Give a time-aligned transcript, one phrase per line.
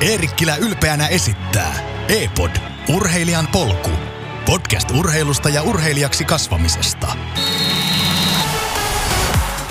[0.00, 1.74] Eerikkilä ylpeänä esittää
[2.08, 2.50] E-pod,
[2.94, 3.90] urheilijan polku.
[4.46, 7.06] Podcast urheilusta ja urheilijaksi kasvamisesta.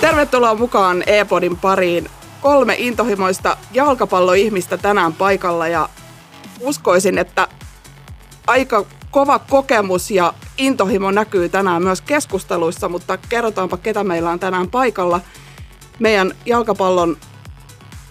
[0.00, 2.10] Tervetuloa mukaan E-podin pariin.
[2.40, 5.88] Kolme intohimoista jalkapalloihmistä tänään paikalla ja
[6.60, 7.48] uskoisin, että
[8.46, 14.70] aika kova kokemus ja intohimo näkyy tänään myös keskusteluissa, mutta kerrotaanpa ketä meillä on tänään
[14.70, 15.20] paikalla.
[15.98, 17.16] Meidän jalkapallon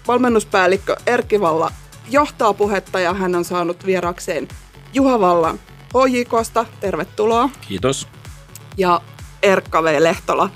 [0.07, 1.71] valmennuspäällikkö Erkki Valla
[2.09, 4.47] johtaa puhetta ja hän on saanut vierakseen
[4.93, 5.59] Juha Vallan
[5.93, 6.65] HJKsta.
[6.79, 7.49] Tervetuloa.
[7.67, 8.07] Kiitos.
[8.77, 9.01] Ja
[9.43, 9.95] Erkka V.
[9.99, 10.49] Lehtola,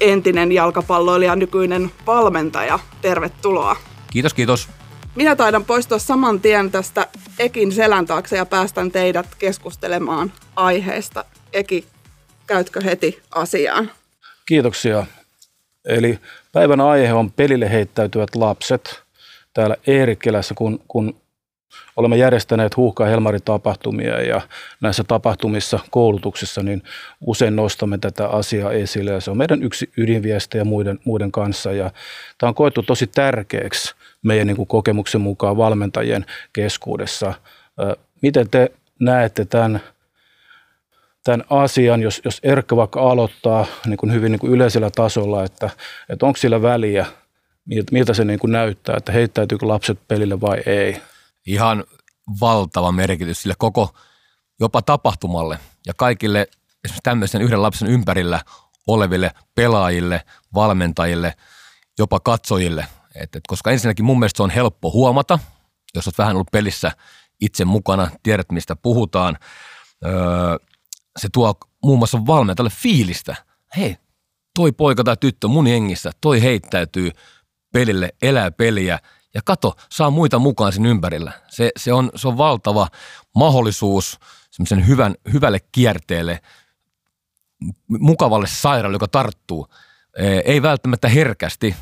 [0.00, 2.78] entinen jalkapalloilija, nykyinen valmentaja.
[3.02, 3.76] Tervetuloa.
[4.10, 4.68] Kiitos, kiitos.
[5.14, 7.06] Minä taidan poistua saman tien tästä
[7.38, 11.24] Ekin selän taakse ja päästän teidät keskustelemaan aiheesta.
[11.52, 11.84] Eki,
[12.46, 13.90] käytkö heti asiaan?
[14.46, 15.06] Kiitoksia.
[15.84, 16.18] Eli
[16.52, 19.02] päivän aihe on pelille heittäytyvät lapset.
[19.58, 21.20] Täällä Eerikkelässä, kun, kun
[21.96, 24.40] olemme järjestäneet huuhka- ja helmaritapahtumia ja
[24.80, 26.82] näissä tapahtumissa, koulutuksissa, niin
[27.20, 31.90] usein nostamme tätä asiaa esille ja se on meidän yksi ydinviestejä muiden, muiden kanssa ja
[32.38, 37.34] tämä on koettu tosi tärkeäksi meidän niin kuin kokemuksen mukaan valmentajien keskuudessa.
[38.22, 39.80] Miten te näette tämän,
[41.24, 45.70] tämän asian, jos, jos Erkka vaikka aloittaa niin kuin hyvin niin kuin yleisellä tasolla, että,
[46.08, 47.06] että onko sillä väliä,
[47.90, 51.02] miltä se niin kuin näyttää, että heittäytyykö lapset pelille vai ei?
[51.46, 51.84] Ihan
[52.40, 53.94] valtava merkitys sille koko
[54.60, 56.40] jopa tapahtumalle ja kaikille
[56.84, 58.40] esimerkiksi tämmöisen yhden lapsen ympärillä
[58.86, 60.22] oleville pelaajille,
[60.54, 61.34] valmentajille,
[61.98, 65.38] jopa katsojille– et, et, koska ensinnäkin mun mielestä se on helppo huomata,
[65.94, 66.92] jos olet vähän ollut pelissä
[67.40, 69.38] itse mukana, tiedät mistä puhutaan.
[70.04, 70.12] Öö,
[71.18, 73.36] se tuo muun muassa valmentajalle fiilistä.
[73.76, 73.96] Hei,
[74.54, 77.10] toi poika tai tyttö mun jengissä, toi heittäytyy
[77.72, 78.98] pelille, elää peliä
[79.34, 81.32] ja kato, saa muita mukaan sen ympärillä.
[81.48, 82.88] Se, se, on, se on valtava
[83.34, 84.18] mahdollisuus
[84.50, 86.40] semmoisen hyvän, hyvälle kierteelle,
[87.88, 89.68] mukavalle sairaalle, joka tarttuu.
[90.44, 91.76] Ei välttämättä herkästi,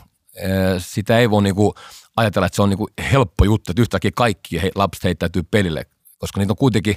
[0.78, 1.74] sitä ei voi niinku
[2.16, 5.86] ajatella, että se on niinku helppo juttu, että yhtäkkiä kaikki lapset heittäytyy pelille,
[6.18, 6.96] koska niitä on kuitenkin,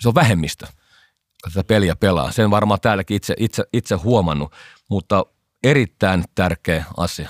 [0.00, 2.32] se on vähemmistö, joka tätä peliä pelaa.
[2.32, 4.52] Sen varmaan täälläkin itse, itse, itse huomannut,
[4.90, 5.26] mutta
[5.64, 7.28] erittäin tärkeä asia.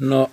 [0.00, 0.30] No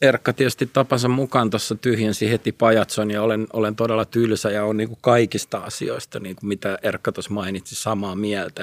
[0.00, 4.76] Erkka tietysti tapansa mukaan tuossa tyhjensi heti pajatson ja olen, olen todella tylsä ja on
[4.76, 8.62] niin kuin kaikista asioista, niin kuin mitä Erkka tuossa mainitsi, samaa mieltä.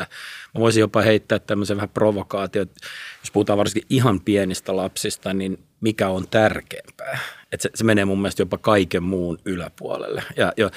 [0.54, 2.76] Mä voisin jopa heittää tämmöisen vähän provokaatio, että
[3.22, 7.20] jos puhutaan varsinkin ihan pienistä lapsista, niin mikä on tärkeämpää.
[7.52, 10.24] Että se, se menee mun mielestä jopa kaiken muun yläpuolelle.
[10.38, 10.72] Ja, ja,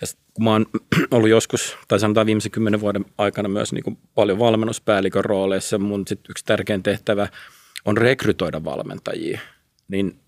[0.00, 0.66] ja kun mä oon
[1.10, 6.04] ollut joskus, tai sanotaan viimeisen kymmenen vuoden aikana myös niin kuin paljon valmennuspäällikön rooleissa, mun
[6.06, 7.28] sit yksi tärkein tehtävä
[7.84, 9.40] on rekrytoida valmentajia–
[9.88, 10.20] niin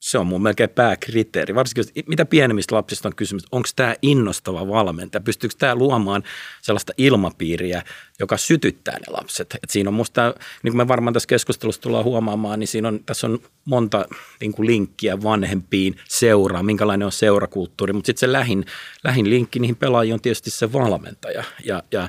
[0.00, 1.54] se on mun melkein pääkriteeri.
[1.54, 6.22] Varsinkin, mitä pienemmistä lapsista on kysymys, onko tämä innostava valmentaja, pystyykö tämä luomaan
[6.62, 7.82] sellaista ilmapiiriä,
[8.18, 9.58] joka sytyttää ne lapset.
[9.62, 13.04] Et siinä on musta, niin kuin me varmaan tässä keskustelussa tullaan huomaamaan, niin siinä on,
[13.06, 14.04] tässä on monta
[14.40, 18.64] niin kuin linkkiä vanhempiin seuraan, minkälainen on seurakulttuuri, mutta sitten se lähin,
[19.04, 21.44] lähin linkki niihin pelaajiin on tietysti se valmentaja.
[21.64, 22.08] Ja, ja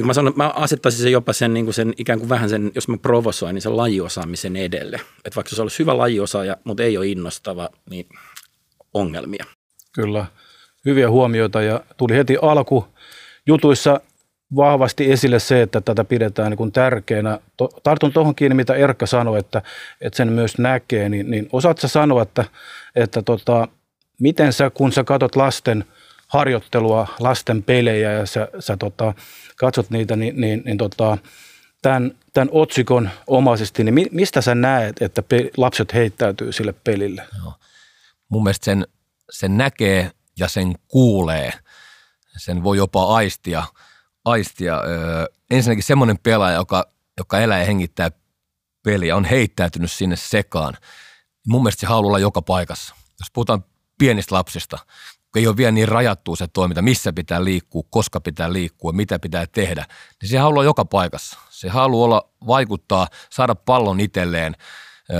[0.00, 2.72] niin mä sanon, mä asettaisin sen jopa sen, niin kuin sen ikään kuin vähän sen,
[2.74, 5.00] jos mä provosoin, niin sen lajiosaamisen edelle.
[5.24, 8.06] Että vaikka se olisi hyvä lajiosaaja, mutta ei ole innostava, niin
[8.94, 9.44] ongelmia.
[9.92, 10.26] Kyllä,
[10.84, 12.86] hyviä huomioita ja tuli heti alku
[13.46, 14.00] jutuissa
[14.56, 17.38] vahvasti esille se, että tätä pidetään niin kuin tärkeänä.
[17.82, 19.62] Tartun tuohon kiinni, mitä Erkka sanoi, että,
[20.00, 22.44] että sen myös näkee, niin, niin osaatko sanoa, että,
[22.96, 23.68] että tota,
[24.20, 25.84] miten sä, kun sä katsot lasten
[26.30, 29.14] harjoittelua, lasten pelejä ja sä, sä tota,
[29.60, 31.18] katsot niitä, niin, niin, niin tota,
[31.82, 35.22] tämän, tämän otsikon omaisesti, niin mistä sä näet, että
[35.56, 37.26] lapset heittäytyy sille pelille?
[37.38, 37.52] Joo.
[38.28, 38.86] Mun mielestä sen,
[39.30, 41.52] sen näkee ja sen kuulee.
[42.36, 43.62] Sen voi jopa aistia.
[44.24, 44.80] aistia.
[44.80, 46.84] Öö, ensinnäkin semmoinen pelaaja, joka,
[47.18, 48.10] joka elää ja hengittää
[48.82, 50.76] peliä, on heittäytynyt sinne sekaan.
[51.46, 52.94] Mun mielestä se haluaa olla joka paikassa.
[53.20, 53.64] Jos puhutaan
[53.98, 54.78] pienistä lapsista,
[55.36, 59.46] ei ole vielä niin rajattu se toiminta, missä pitää liikkua, koska pitää liikkua, mitä pitää
[59.46, 59.86] tehdä,
[60.22, 61.38] niin se haluaa joka paikassa.
[61.50, 64.56] Se haluaa olla, vaikuttaa, saada pallon itselleen.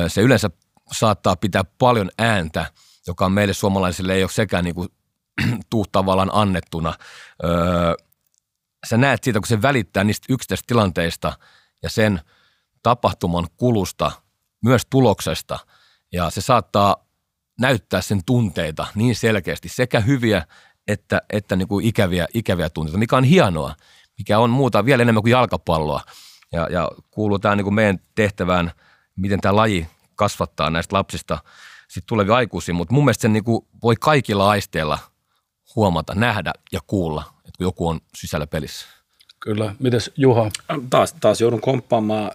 [0.09, 0.51] Se yleensä
[0.93, 2.67] saattaa pitää paljon ääntä,
[3.07, 4.89] joka on meille suomalaisille ei ole sekään niin kuin,
[6.33, 6.95] annettuna.
[8.87, 11.33] sä näet siitä, kun se välittää niistä yksittäisistä tilanteista
[11.83, 12.21] ja sen
[12.83, 14.13] tapahtuman kulusta,
[14.65, 15.59] myös tuloksesta,
[16.13, 17.10] ja se saattaa
[17.61, 20.47] näyttää sen tunteita niin selkeästi, sekä hyviä
[20.89, 23.75] että, että niin kuin ikäviä, ikäviä tunteita, mikä on hienoa,
[24.19, 26.01] mikä on muuta vielä enemmän kuin jalkapalloa.
[26.53, 28.73] Ja, ja kuuluu tämä niin kuin meidän tehtävään,
[29.17, 31.39] miten tämä laji kasvattaa näistä lapsista
[31.89, 34.99] sitten tulevia aikuisia, mutta mun mielestä sen niin kuin voi kaikilla aisteilla
[35.77, 38.87] huomata, nähdä ja kuulla, että kun joku on sisällä pelissä.
[39.41, 39.75] Kyllä.
[39.79, 40.51] Mites Juha?
[40.91, 42.31] Taas, taas joudun komppaamaan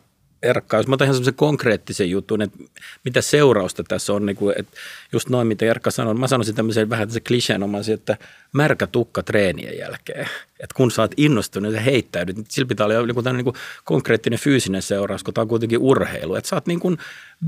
[0.45, 0.79] Erkkaa.
[0.79, 2.57] Jos mä otan ihan semmoisen konkreettisen jutun, että
[3.03, 4.77] mitä seurausta tässä on, niin kuin, että
[5.13, 8.17] just noin mitä Erkka sanoi, mä sanoisin tämmöisen vähän tämmöisen kliseenomaisen, että
[8.53, 10.29] märkä tukka treenien jälkeen.
[10.59, 14.39] Että kun sä oot innostunut ja heittäydyt, niin sillä pitää olla joku niin kuin konkreettinen
[14.39, 16.35] fyysinen seuraus, kun tämä on kuitenkin urheilu.
[16.35, 16.97] Että sä oot niin kuin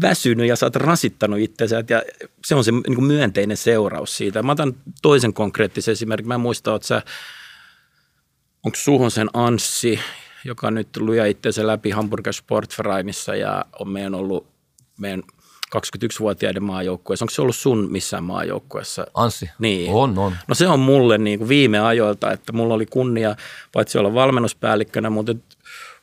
[0.01, 2.03] väsynyt ja sä oot rasittanut itsensä ja
[2.45, 4.43] se on se niin kuin myönteinen seuraus siitä.
[4.43, 6.27] Mä otan toisen konkreettisen esimerkin.
[6.27, 7.01] Mä en muista, että sä
[8.63, 9.99] onko Suhosen Anssi,
[10.47, 14.47] joka nyt luja itseensä läpi Hamburger Sportvereinissa ja on meidän ollut
[14.99, 15.23] meidän
[15.75, 17.23] 21-vuotiaiden maajoukkueessa.
[17.23, 19.07] Onko se ollut sun missään maajoukkueessa?
[19.13, 19.49] Anssi?
[19.59, 19.93] Niin.
[19.93, 20.35] On, on.
[20.47, 23.35] No se on mulle niin kuin viime ajoilta, että mulla oli kunnia
[23.73, 25.35] paitsi olla valmennuspäällikkönä, mutta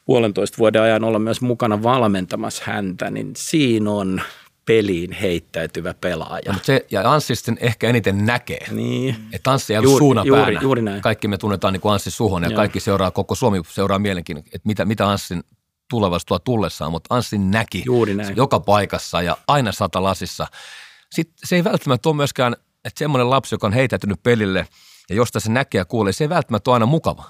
[0.04, 4.20] puolentoista vuoden ajan olla myös mukana valmentamassa häntä, niin siinä on
[4.66, 6.42] peliin heittäytyvä pelaaja.
[6.46, 8.66] No, mutta se, ja Anssi sitten ehkä eniten näkee.
[8.70, 9.16] Niin.
[9.32, 11.02] Että Anssi ei ollut Juuri- suuna juuri- juuri näin.
[11.02, 12.56] Kaikki me tunnetaan niin kuin Anssi Suhonen ja Joo.
[12.56, 15.44] kaikki seuraa, koko Suomi seuraa mielenkiinnolla, että mitä, mitä Anssin
[15.90, 18.36] tulevaisuus tuo tullessaan, mutta Anssi näki Juuri näin.
[18.36, 20.46] joka paikassa ja aina sata lasissa.
[21.12, 24.66] Sitten se ei välttämättä ole myöskään, että semmoinen lapsi, joka on heitäytynyt pelille
[25.10, 27.24] ja josta se näkee ja kuulee, se ei välttämättä ole aina mukava.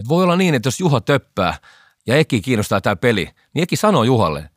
[0.00, 1.54] Et voi olla niin, että jos Juha töppää
[2.06, 4.50] ja Eki kiinnostaa tämä peli, niin Eki sanoo Juhalle,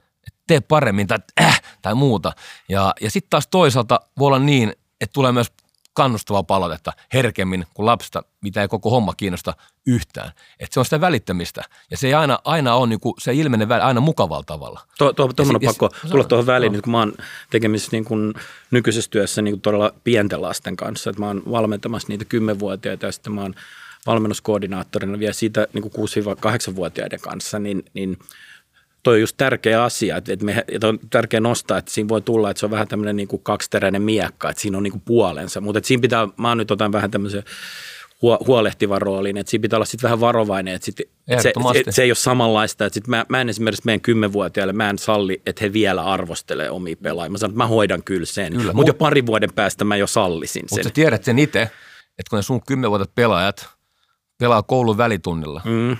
[0.53, 2.31] tee paremmin tai äh, tai muuta.
[2.69, 5.47] Ja, ja sitten taas toisaalta voi olla niin, että tulee myös
[5.93, 9.53] kannustavaa palautetta herkemmin kuin lapsista, mitä ei koko homma kiinnosta
[9.87, 10.31] yhtään.
[10.59, 11.61] Että se on sitä välittämistä.
[11.91, 14.79] Ja se ei aina, aina ole, niinku, se ei ilmene aina mukavalla tavalla.
[14.97, 16.75] Tuo, tuo, tuo on pakko si- tulla tuohon väliin, no.
[16.75, 17.13] nyt kun mä oon
[17.49, 18.33] tekemisissä niin kuin
[18.71, 21.09] nykyisessä työssä niin kuin todella pienten lasten kanssa.
[21.09, 23.55] Että mä oon valmentamassa niitä 10-vuotiaita ja sitten mä oon
[24.07, 28.17] valmennuskoordinaattorina vielä siitä niin kuin 6-8-vuotiaiden kanssa, niin, niin
[29.03, 32.21] toi on just tärkeä asia, että, että, me, että on tärkeä nostaa, että siinä voi
[32.21, 35.01] tulla, että se on vähän tämmöinen niin kuin kaksiteräinen miekka, että siinä on niin kuin
[35.05, 37.43] puolensa, mutta että siinä pitää, mä nyt otan vähän tämmöisen
[38.21, 41.91] huo- huolehtivan roolin, että siinä pitää olla sitten vähän varovainen, että, sit, että se, että
[41.91, 45.41] se ei ole samanlaista, että sit mä, mä en esimerkiksi meidän kymmenvuotiaille, mä en salli,
[45.45, 47.29] että he vielä arvostelee omia pelaajia.
[47.31, 50.07] Mä sanon, että mä hoidan kyllä sen, mutta jo mut- parin vuoden päästä mä jo
[50.07, 50.77] sallisin sen.
[50.77, 53.69] Mutta sä tiedät sen itse, että kun ne sun kymmenvuotiaat pelaajat
[54.37, 55.97] pelaa koulun välitunnilla, Mm.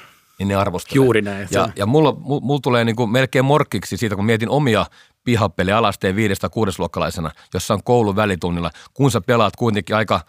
[0.48, 0.96] Niin ne arvostelee.
[0.96, 1.48] Juuri näin.
[1.52, 4.86] Ja, ja mulla, mulla, mulla tulee niinku melkein morkkiksi siitä, kun mietin omia
[5.24, 10.22] pihapeliä alasteen viidestä kuudesluokkalaisena, jossa on koulun välitunnilla, kun sä pelaat kuitenkin aika,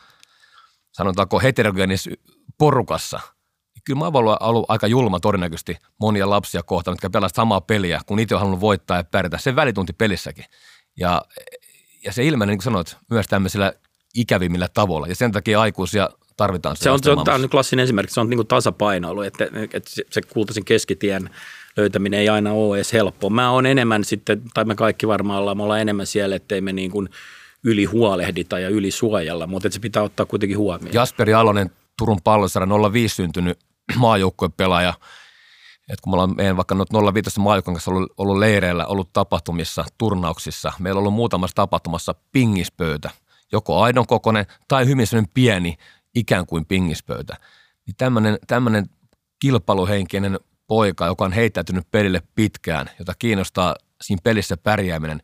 [0.93, 2.11] sanotaanko heterogeenis
[2.59, 3.21] porukassa.
[3.75, 8.01] niin Kyllä mä oon ollut, aika julma todennäköisesti monia lapsia kohtaan, jotka pelaavat samaa peliä,
[8.07, 9.39] kun itse on halunnut voittaa ja pärjätä.
[9.39, 10.45] Se välitunti pelissäkin.
[10.97, 11.23] Ja,
[12.05, 13.73] ja se ilmenee, niin kuin sanoit, myös tämmöisillä
[14.15, 15.07] ikävimmillä tavoilla.
[15.07, 16.77] Ja sen takia aikuisia tarvitaan.
[16.77, 19.91] Se on, se on, tämä on klassinen esimerkki, se on niin kuin tasapainoilu, että, että
[19.91, 21.31] se- se kultaisen keskitien
[21.77, 23.31] löytäminen ei aina ole edes helppoa.
[23.31, 26.73] Mä oon enemmän sitten, tai me kaikki varmaan ollaan, me ollaan enemmän siellä, ettei me
[26.73, 27.09] niin kuin
[27.65, 30.95] yli huolehdita ja yli suojella, mutta että se pitää ottaa kuitenkin huomioon.
[30.95, 33.59] Jasperi Alonen, Turun pallosaran 05 syntynyt
[33.97, 34.95] maajoukkuepelaaja.
[35.89, 39.85] Et kun me ollaan meidän vaikka noita 05 maajoukkueen kanssa ollut, ollut leireillä, ollut tapahtumissa,
[39.99, 43.11] turnauksissa, meillä on ollut muutamassa tapahtumassa pingispöytä,
[43.53, 45.77] joko aidon kokoinen tai hyvin pieni
[46.15, 47.37] ikään kuin pingispöytä.
[47.87, 48.87] Niin tämmöinen, tämmöinen
[49.39, 55.21] kilpailuhenkinen poika, joka on heittäytynyt pelille pitkään, jota kiinnostaa siinä pelissä pärjääminen,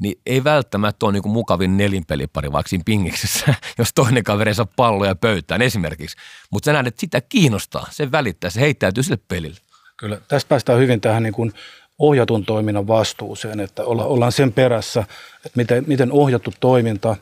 [0.00, 5.14] niin ei välttämättä ole niin mukavin nelinpelipari vaikka siinä pingiksessä, jos toinen kaveri saa palloja
[5.14, 6.16] pöytään esimerkiksi.
[6.50, 9.60] Mutta sä näet, että sitä kiinnostaa, se välittää, se heittäytyy sille pelille.
[9.96, 10.20] Kyllä.
[10.28, 11.52] Tästä päästään hyvin tähän niin kuin
[11.98, 15.00] ohjatun toiminnan vastuuseen, että olla, ollaan sen perässä,
[15.36, 17.16] että miten, miten ohjattu toiminta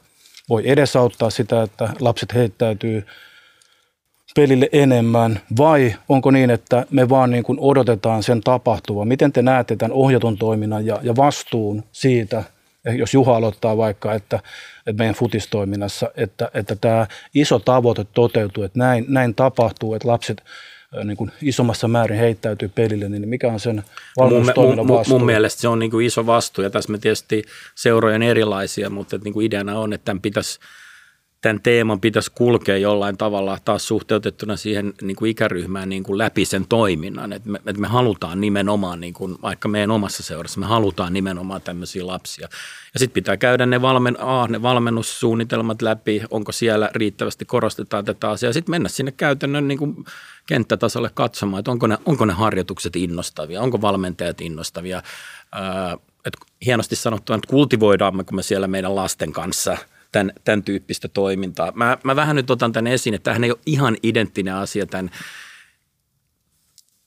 [0.48, 3.06] voi edesauttaa sitä, että lapset heittäytyy
[4.34, 9.04] pelille enemmän, vai onko niin, että me vaan niin kuin odotetaan sen tapahtuva?
[9.04, 12.44] Miten te näette tämän ohjatun toiminnan ja, ja vastuun siitä,
[12.86, 14.36] eh, jos Juha aloittaa vaikka, että,
[14.86, 20.42] että meidän futistoiminnassa, että, että tämä iso tavoite toteutuu, että näin, näin tapahtuu, että lapset
[21.04, 23.84] niin kuin isommassa määrin heittäytyy pelille, niin mikä on sen Mun,
[24.16, 25.18] valmennustoiminnan mun, vastuu?
[25.18, 27.42] mun mielestä se on niin kuin iso vastuu ja tässä me tietysti
[27.74, 30.60] seurojen erilaisia, mutta että niin kuin ideana on, että tämän, pitäisi,
[31.40, 36.44] tämän teeman pitäisi kulkea jollain tavalla taas suhteutettuna siihen niin kuin ikäryhmään niin kuin läpi
[36.44, 37.32] sen toiminnan.
[37.32, 41.62] Että me, että me halutaan nimenomaan, niin kuin, vaikka meidän omassa seurassa, me halutaan nimenomaan
[41.62, 42.48] tämmöisiä lapsia.
[42.94, 48.30] Ja sitten pitää käydä ne, valmen, A, ne valmennussuunnitelmat läpi, onko siellä riittävästi korostetaan tätä
[48.30, 48.52] asiaa.
[48.52, 50.04] Sitten mennä sinne käytännön niin kuin
[50.46, 55.02] kenttätasolle katsomaan, että onko ne, onko ne harjoitukset innostavia, onko valmentajat innostavia.
[55.52, 59.76] Ää, että hienosti sanottuna, että kultivoidaamme, kun me siellä meidän lasten kanssa
[60.12, 61.72] tämän, tämän tyyppistä toimintaa.
[61.74, 65.10] Mä, mä vähän nyt otan tämän esiin, että tämähän ei ole ihan identtinen asia tämän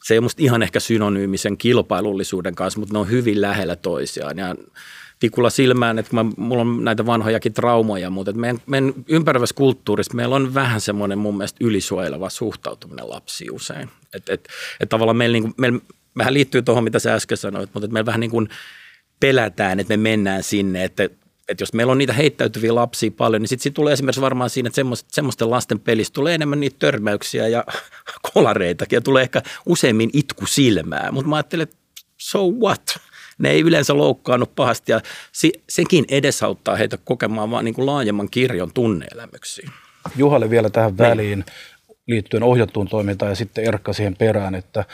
[0.05, 3.75] se ei ole musta ihan ehkä synonyymi sen kilpailullisuuden kanssa, mutta ne on hyvin lähellä
[3.75, 4.37] toisiaan.
[4.37, 4.55] Ja
[5.25, 10.13] tikulla silmään, että mä, mulla on näitä vanhojakin traumoja, mutta että meidän, meidän ympäröivässä kulttuurissa
[10.13, 13.89] meillä on vähän semmoinen mun mielestä ylisuojeleva suhtautuminen lapsiin usein.
[14.13, 14.47] Että et,
[14.79, 15.79] et tavallaan meillä, niin kuin, meillä
[16.17, 18.49] vähän liittyy tuohon, mitä sä äsken sanoit, mutta että meillä vähän niin kuin
[19.19, 21.09] pelätään, että me mennään sinne, että
[21.49, 24.67] että jos meillä on niitä heittäytyviä lapsia paljon, niin sitten sit tulee esimerkiksi varmaan siinä,
[24.67, 27.63] että semmoisten, semmoisten lasten pelissä tulee enemmän niitä törmäyksiä ja
[28.33, 31.11] kolareitakin ja tulee ehkä useimmin itku silmää.
[31.11, 31.77] Mutta mä ajattelen, että
[32.17, 32.97] so what?
[33.37, 35.01] Ne ei yleensä loukkaannut pahasti ja
[35.69, 39.69] sekin edesauttaa heitä kokemaan vaan niin kuin laajemman kirjon tunneelämyksiä.
[40.15, 41.45] Juhalle vielä tähän väliin
[42.07, 44.85] liittyen ohjattuun toimintaan ja sitten Erkka siihen perään, että,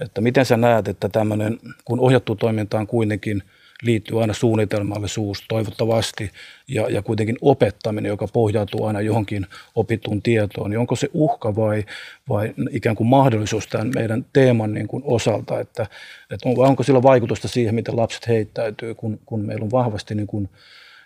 [0.00, 3.42] että miten sä näet, että tämmöinen, kun ohjattu toiminta on kuitenkin–
[3.82, 6.30] liittyy aina suunnitelmallisuus toivottavasti
[6.68, 11.84] ja, ja kuitenkin opettaminen, joka pohjautuu aina johonkin opittuun tietoon, niin onko se uhka vai,
[12.28, 15.86] vai ikään kuin mahdollisuus tämän meidän teeman niin kuin osalta, että,
[16.30, 20.26] että on, onko sillä vaikutusta siihen, miten lapset heittäytyy, kun, kun meillä on vahvasti niin
[20.26, 20.48] kuin,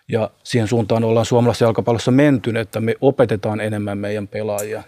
[0.07, 4.83] ja siihen suuntaan ollaan suomalaisessa jalkapallossa menty, että me opetetaan enemmän meidän pelaajia.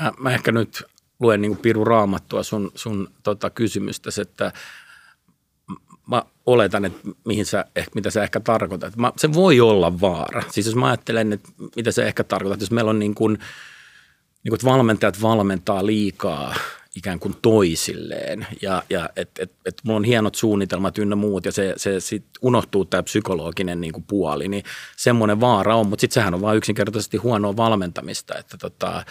[0.00, 0.82] Mä, mä ehkä nyt
[1.20, 4.52] luen niin kuin Piru Raamattua sun, sun tota, kysymystäsi, että
[6.10, 7.64] mä oletan, että mihin sä,
[7.94, 8.96] mitä sä ehkä tarkoitat.
[8.96, 10.42] Mä, se voi olla vaara.
[10.50, 13.38] Siis jos mä ajattelen, että mitä se ehkä tarkoitat, jos meillä on niin kuin,
[14.44, 16.54] niin kuin valmentajat valmentaa liikaa
[16.96, 21.52] ikään kuin toisilleen ja, ja että et, et mulla on hienot suunnitelmat ynnä muut ja
[21.52, 24.64] se, se sit unohtuu tämä psykologinen niin kuin puoli, niin
[24.96, 29.04] semmoinen vaara on, mutta sitten sehän on vain yksinkertaisesti huonoa valmentamista, että tota,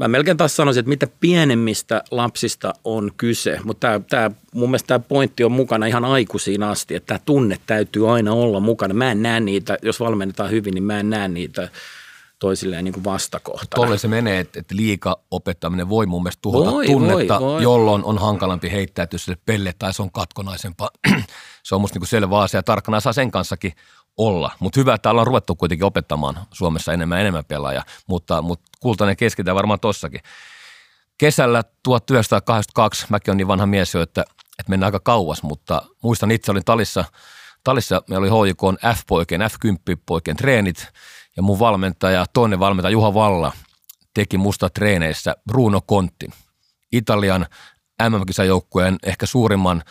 [0.00, 4.86] mä melkein taas sanoisin, että mitä pienemmistä lapsista on kyse, mutta tämä, tämä, mun mielestä
[4.86, 8.94] tämä pointti on mukana ihan aikuisiin asti, että tämä tunne täytyy aina olla mukana.
[8.94, 11.68] Mä en näe niitä, jos valmennetaan hyvin, niin mä en näe niitä
[12.38, 13.84] toisilleen niin kuin vastakohtana.
[13.84, 17.62] Tolle se menee, että, että liika opettaminen voi mun mielestä tuhota voi, tunnetta, voi, voi.
[17.62, 20.90] jolloin on hankalampi heittäytyä sille pelle tai se on katkonaisempaa.
[21.62, 23.72] se on musta niin kuin selvä asia ja tarkkana saa sen kanssakin
[24.20, 24.50] olla.
[24.58, 29.54] Mutta hyvä, että ollaan ruvettu kuitenkin opettamaan Suomessa enemmän enemmän pelaajia, mutta, mutta kultainen keskitään
[29.54, 30.20] varmaan tossakin.
[31.18, 34.24] Kesällä 1982, mäkin on niin vanha mies jo, että,
[34.58, 37.04] että mennään aika kauas, mutta muistan itse olin talissa,
[37.64, 38.62] talissa meillä oli HJK
[38.96, 40.88] F-poikien, F10-poikien treenit
[41.36, 43.52] ja mun valmentaja, toinen valmentaja Juha Valla
[44.14, 46.30] teki musta treeneissä Bruno Conti,
[46.92, 47.46] Italian
[48.08, 49.82] MM-kisajoukkueen ehkä suurimman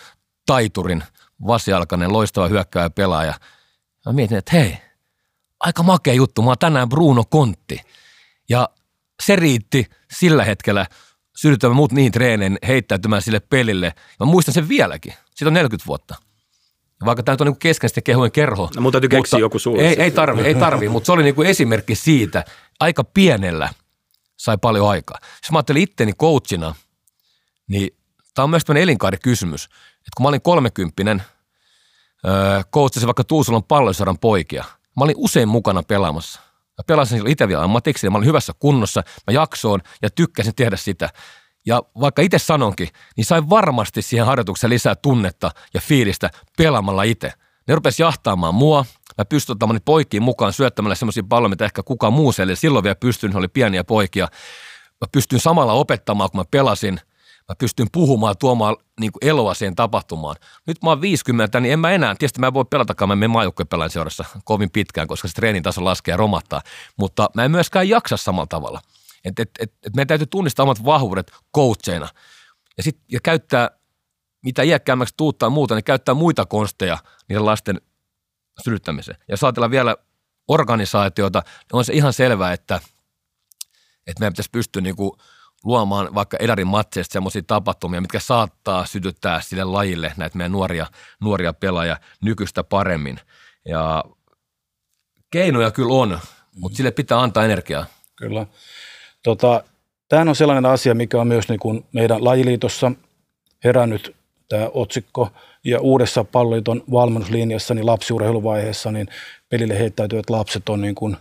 [0.45, 1.03] taiturin,
[1.47, 3.33] vasialkainen, loistava hyökkääjä pelaaja–
[4.09, 4.77] Mä mietin, että hei,
[5.59, 7.81] aika makea juttu, mä oon tänään Bruno Kontti.
[8.49, 8.69] Ja
[9.23, 10.85] se riitti sillä hetkellä
[11.35, 13.93] sytyttämään muut niihin treeneihin heittäytymään sille pelille.
[14.19, 15.13] Mä muistan sen vieläkin.
[15.35, 16.15] Siitä on 40 vuotta.
[17.05, 18.69] Vaikka tämä on niin kesken sitten kehujen kerho.
[18.75, 19.81] No, mutta täytyy keksiä joku sulle.
[19.81, 22.45] Ei, ei tarvi, ei tarvi, mutta se oli niin kuin esimerkki siitä.
[22.79, 23.69] Aika pienellä
[24.37, 25.17] sai paljon aikaa.
[25.21, 26.75] Jos mä ajattelin itteni coachina,
[27.67, 27.89] niin
[28.35, 29.65] tämä on myös tämmöinen elinkaarikysymys.
[29.65, 31.23] Että kun mä olin kolmekymppinen–
[32.73, 34.63] coachasin vaikka Tuusulon palloisaran poikia.
[34.97, 36.41] Mä olin usein mukana pelaamassa.
[36.77, 39.03] Mä pelasin silloin itse vielä ammatiksi ja mä olin hyvässä kunnossa.
[39.27, 41.09] Mä jaksoin ja tykkäsin tehdä sitä.
[41.65, 47.33] Ja vaikka itse sanonkin, niin sain varmasti siihen harjoitukseen lisää tunnetta ja fiilistä pelaamalla itse.
[47.67, 48.85] Ne rupesi jahtaamaan mua.
[49.17, 52.95] Mä pystyin ottamaan poikiin mukaan syöttämällä semmoisia palloja, mitä ehkä kukaan muu siellä silloin vielä
[52.95, 54.27] pystyin, oli pieniä poikia.
[55.01, 56.99] Mä pystyin samalla opettamaan, kun mä pelasin
[57.49, 60.35] mä pystyn puhumaan, tuomaan niin kuin eloa siihen tapahtumaan.
[60.67, 63.31] Nyt mä oon 50, niin en mä enää, tietysti mä en voi pelatakaan, mä menen
[63.31, 66.61] maajoukkojen seurassa kovin pitkään, koska se treenin taso laskee ja romahtaa,
[66.97, 68.81] mutta mä en myöskään jaksa samalla tavalla.
[69.25, 72.09] Et, et, et, et meidän täytyy tunnistaa omat vahvuudet coacheina
[72.77, 73.69] ja, sit, ja käyttää,
[74.43, 76.97] mitä iäkkäämmäksi tuuttaa muuta, niin käyttää muita konsteja
[77.29, 77.81] niiden lasten
[78.63, 79.17] sylyttämiseen.
[79.19, 79.95] Ja jos ajatellaan vielä
[80.47, 82.75] organisaatiota, niin on se ihan selvää, että,
[84.07, 85.11] että meidän pitäisi pystyä niin kuin–
[85.63, 90.85] luomaan vaikka Edarin matseista sellaisia tapahtumia, mitkä saattaa sytyttää sille lajille näitä meidän nuoria,
[91.21, 93.19] nuoria pelaajia nykyistä paremmin.
[93.65, 94.03] Ja
[95.31, 96.19] keinoja kyllä on,
[96.55, 97.85] mutta sille pitää antaa energiaa.
[98.15, 98.45] Kyllä.
[99.23, 99.63] Tota,
[100.09, 102.91] tämähän on sellainen asia, mikä on myös niin kuin meidän lajiliitossa
[103.63, 104.15] herännyt
[104.49, 105.29] tämä otsikko
[105.63, 109.07] ja uudessa palloliiton valmennuslinjassa niin lapsiurheiluvaiheessa niin
[109.49, 111.17] pelille heittäytyvät lapset on niin kuin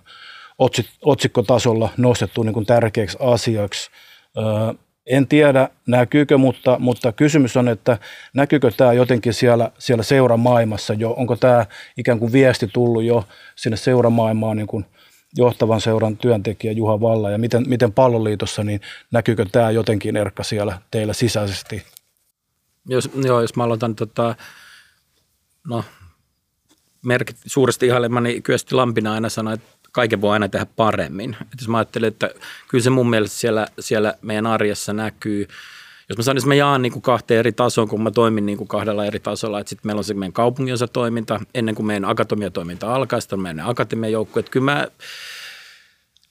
[1.03, 3.91] otsikkotasolla nostettu niin kuin tärkeäksi asiaksi–
[5.07, 7.99] en tiedä näkyykö, mutta, mutta kysymys on, että
[8.35, 11.67] näkyykö tämä jotenkin siellä, siellä seuramaailmassa jo, onko tämä
[11.97, 13.25] ikään kuin viesti tullut jo
[13.57, 14.85] sinne seuramaailmaan niin kuin
[15.37, 18.81] johtavan seuran työntekijä Juha Valla ja miten, miten palloliitossa, niin
[19.11, 21.83] näkyykö tämä jotenkin Erkka siellä teillä sisäisesti?
[22.87, 24.35] Jos, joo, jos mä aloitan tota,
[25.69, 25.85] no,
[27.05, 31.37] merkit, suuresti ihailemani Kyösti Lampina aina sanoi, että kaiken voi aina tehdä paremmin.
[31.41, 32.31] Et jos mä ajattelen, että
[32.69, 35.49] kyllä se mun mielestä siellä, siellä meidän arjessa näkyy.
[36.09, 38.59] Jos mä sanon, jos mä jaan niin kuin kahteen eri tasoon, kun mä toimin niin
[38.59, 42.05] kuin kahdella eri tasolla, että sitten meillä on se meidän kaupunginosa toiminta, ennen kuin meidän
[42.05, 43.67] akatemiatoiminta alkaa, sitten on meidän
[44.41, 44.87] että kyllä mä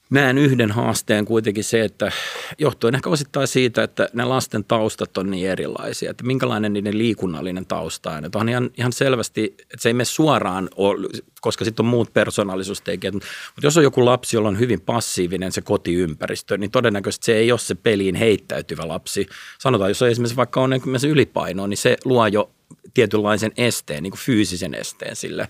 [0.10, 2.12] näen yhden haasteen kuitenkin se, että
[2.58, 7.66] johtuen ehkä osittain siitä, että ne lasten taustat on niin erilaisia, että minkälainen niiden liikunnallinen
[7.66, 8.26] tausta on.
[8.26, 11.08] Että on ihan, ihan selvästi, että se ei mene suoraan, ole,
[11.42, 13.28] koska sitten on muut persoonallisuustekijät, mutta
[13.64, 17.60] jos on joku lapsi, jolla on hyvin passiivinen se kotiympäristö, niin todennäköisesti se ei ole
[17.60, 19.28] se peliin heittäytyvä lapsi.
[19.60, 20.74] Sanotaan, jos on esimerkiksi vaikka on
[21.10, 22.52] ylipainoa, niin se luo jo
[22.94, 25.48] tietynlaisen esteen, niin kuin fyysisen esteen sille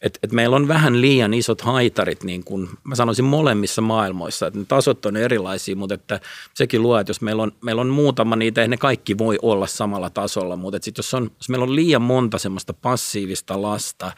[0.00, 4.58] et, et meillä on vähän liian isot haitarit, niin kuin mä sanoisin molemmissa maailmoissa, että
[4.58, 6.20] ne tasot on erilaisia, mutta että
[6.54, 9.66] sekin luo, että jos meillä on, meillä on muutama niitä, ei ne kaikki voi olla
[9.66, 14.12] samalla tasolla, mutta että sit jos, on, jos meillä on liian monta semmoista passiivista lasta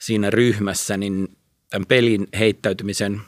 [0.00, 1.36] siinä ryhmässä, niin
[1.70, 3.20] tämän pelin heittäytymisen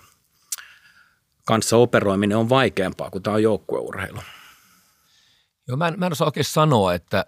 [1.45, 4.21] kanssa operoiminen on vaikeampaa, kuin tämä on joukkueurheilu.
[5.69, 7.27] Joo, mä en, mä en osaa oikein sanoa, että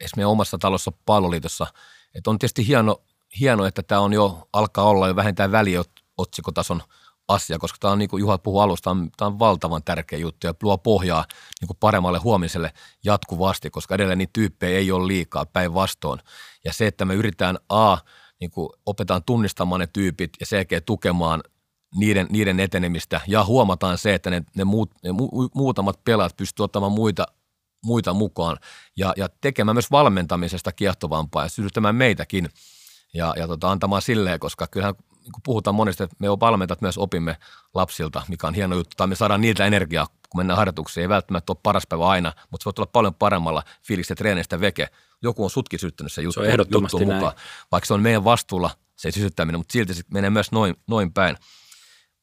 [0.00, 1.66] esimerkiksi meidän omassa talossa palloliitossa,
[2.14, 3.02] että on tietysti hieno
[3.40, 6.82] hienoa, että tämä on jo, alkaa olla jo vähintään väliotsikotason
[7.28, 10.54] asia, koska tämä on niin kuin Juha puhui alusta, tämä on, valtavan tärkeä juttu ja
[10.62, 11.24] luo pohjaa
[11.60, 12.72] niin kuin paremmalle huomiselle
[13.04, 16.20] jatkuvasti, koska edelleen niitä tyyppejä ei ole liikaa päinvastoin.
[16.64, 17.96] Ja se, että me yritetään A,
[18.40, 21.42] niin kuin opetaan tunnistamaan ne tyypit ja sekä tukemaan
[21.96, 26.64] niiden, niiden etenemistä ja huomataan se, että ne, ne, muut, ne mu, muutamat pelaat pystyvät
[26.64, 27.26] ottamaan muita
[27.84, 28.56] muita mukaan
[28.96, 32.48] ja, ja tekemään myös valmentamisesta kiehtovampaa ja sytyttämään meitäkin–
[33.16, 34.94] ja, ja tota, antamaan silleen, koska kyllähän
[35.32, 37.36] kun puhutaan monesti, että me valmentat myös opimme
[37.74, 41.02] lapsilta, mikä on hieno juttu, tai me saadaan niiltä energiaa, kun mennään harjoituksiin.
[41.02, 44.88] Ei välttämättä ole paras päivä aina, mutta se voi tulla paljon paremmalla fiilistä treenistä veke.
[45.22, 47.32] Joku on sutkin syttänyt se juttu, se juttu mukaan.
[47.72, 51.36] Vaikka se on meidän vastuulla se sytyttäminen, mutta silti se menee myös noin, noin päin.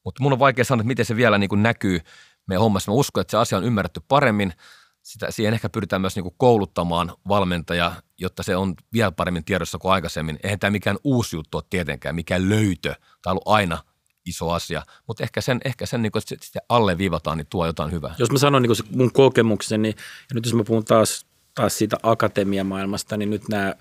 [0.05, 1.99] Mutta mun on vaikea sanoa, että miten se vielä niin kuin näkyy
[2.47, 2.91] meidän hommassa.
[2.91, 4.53] Mä uskon, että se asia on ymmärretty paremmin–
[5.03, 9.77] sitä, siihen ehkä pyritään myös niin kuin kouluttamaan valmentaja, jotta se on vielä paremmin tiedossa
[9.77, 10.39] kuin aikaisemmin.
[10.43, 12.89] Eihän tämä mikään uusi juttu ole tietenkään, mikään löytö.
[12.89, 13.77] Tämä on ollut aina
[14.25, 17.91] iso asia, mutta ehkä sen, ehkä sen niin kuin, että sitä alleviivataan, niin tuo jotain
[17.91, 18.15] hyvää.
[18.17, 21.97] Jos mä sanon niin kuin mun kokemukseni, ja nyt jos mä puhun taas, taas siitä
[22.03, 23.75] akatemiamaailmasta, niin nyt nämä,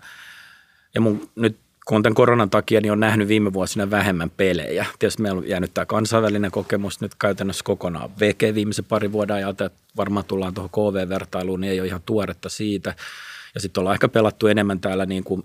[0.95, 4.87] ja mun nyt kun tämän koronan takia, niin on nähnyt viime vuosina vähemmän pelejä.
[4.99, 9.71] Tietysti meillä on jäänyt tämä kansainvälinen kokemus nyt käytännössä kokonaan veke viimeisen pari vuoden ajalta.
[9.97, 12.95] Varmaan tullaan tuohon KV-vertailuun, niin ei ole ihan tuoretta siitä.
[13.55, 15.43] Ja sitten ollaan ehkä pelattu enemmän täällä niin kuin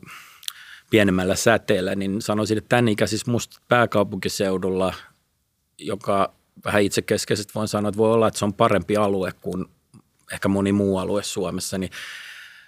[0.89, 4.93] pienemmällä säteellä, niin sanoisin, että tämän ikäisissä musta pääkaupunkiseudulla,
[5.77, 6.33] joka
[6.65, 9.65] vähän itsekeskeisesti voin sanoa, että voi olla, että se on parempi alue kuin
[10.33, 11.91] ehkä moni muu alue Suomessa, niin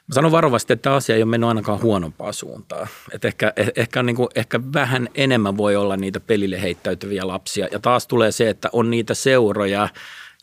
[0.09, 2.87] Mä sanon varovasti, että asia ei ole mennyt ainakaan huonompaa suuntaan.
[3.11, 7.67] Et ehkä, eh, ehkä, niin kuin, ehkä vähän enemmän voi olla niitä pelille heittäytyviä lapsia.
[7.71, 9.89] Ja taas tulee se, että on niitä seuroja,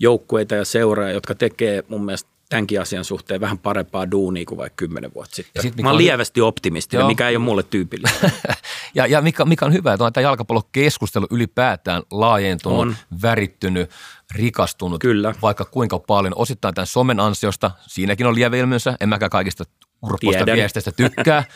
[0.00, 4.76] joukkueita ja seuroja, jotka tekee mun mielestä tämänkin asian suhteen vähän parempaa duunia kuin vaikka
[4.76, 5.62] kymmenen vuotta sitten.
[5.62, 7.08] Sit Mä oon lievästi optimistinen, Joo.
[7.08, 8.30] mikä ei ole mulle tyypillistä.
[8.94, 12.96] ja, ja mikä, mikä on hyvä, että on tämä jalkapallokeskustelu ylipäätään laajentunut, on.
[13.22, 13.90] värittynyt,
[14.34, 15.34] rikastunut, Kyllä.
[15.42, 16.32] vaikka kuinka paljon.
[16.36, 19.64] Osittain tämän somen ansiosta, siinäkin on lieveilmiönsä, en mäkään kaikista
[20.02, 21.44] urpoista viesteistä tykkää.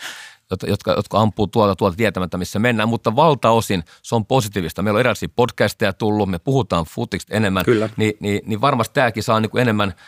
[0.66, 4.82] jotka, jotka ampuu tuolta tuolta tietämättä, missä mennään, mutta valtaosin se on positiivista.
[4.82, 7.88] Meillä on erilaisia podcasteja tullut, me puhutaan futista enemmän, Kyllä.
[7.96, 9.94] Niin, niin, niin varmasti tämäkin saa niin kuin enemmän–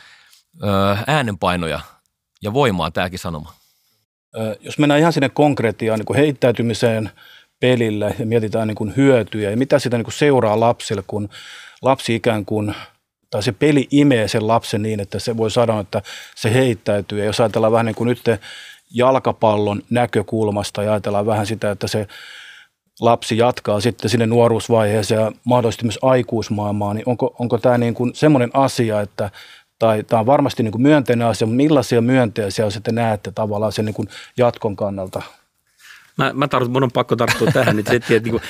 [1.06, 1.80] äänenpainoja
[2.42, 3.52] ja voimaa tämäkin sanoma?
[4.60, 7.10] Jos mennään ihan sinne konkreettiaan niin kuin heittäytymiseen
[7.60, 11.28] pelille ja mietitään niin kuin hyötyjä ja mitä sitä niin kuin seuraa lapsille, kun
[11.82, 12.74] lapsi ikään kuin
[13.30, 16.02] tai se peli imee sen lapsen niin, että se voi sanoa, että
[16.34, 17.18] se heittäytyy.
[17.18, 18.22] Ja jos ajatellaan vähän niin kuin nyt
[18.94, 22.06] jalkapallon näkökulmasta ja ajatellaan vähän sitä, että se
[23.00, 28.14] lapsi jatkaa sitten sinne nuoruusvaiheeseen ja mahdollisesti myös aikuismaailmaan, niin onko, onko tämä niin kuin
[28.14, 29.30] semmoinen asia, että
[29.82, 33.84] tai tämä on varmasti niin kuin myönteinen asia, mutta millaisia myönteisiä sitten näette tavallaan sen
[33.84, 35.22] niin kuin jatkon kannalta?
[36.18, 38.42] Mä, mä tarvitsen, mun on pakko tarttua tähän nyt, että niin kuin,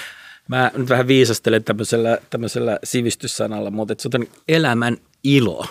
[0.49, 5.66] mä nyt vähän viisastelen tämmöisellä, tämmöisellä sivistyssanalla, mutta että se on elämän ilo.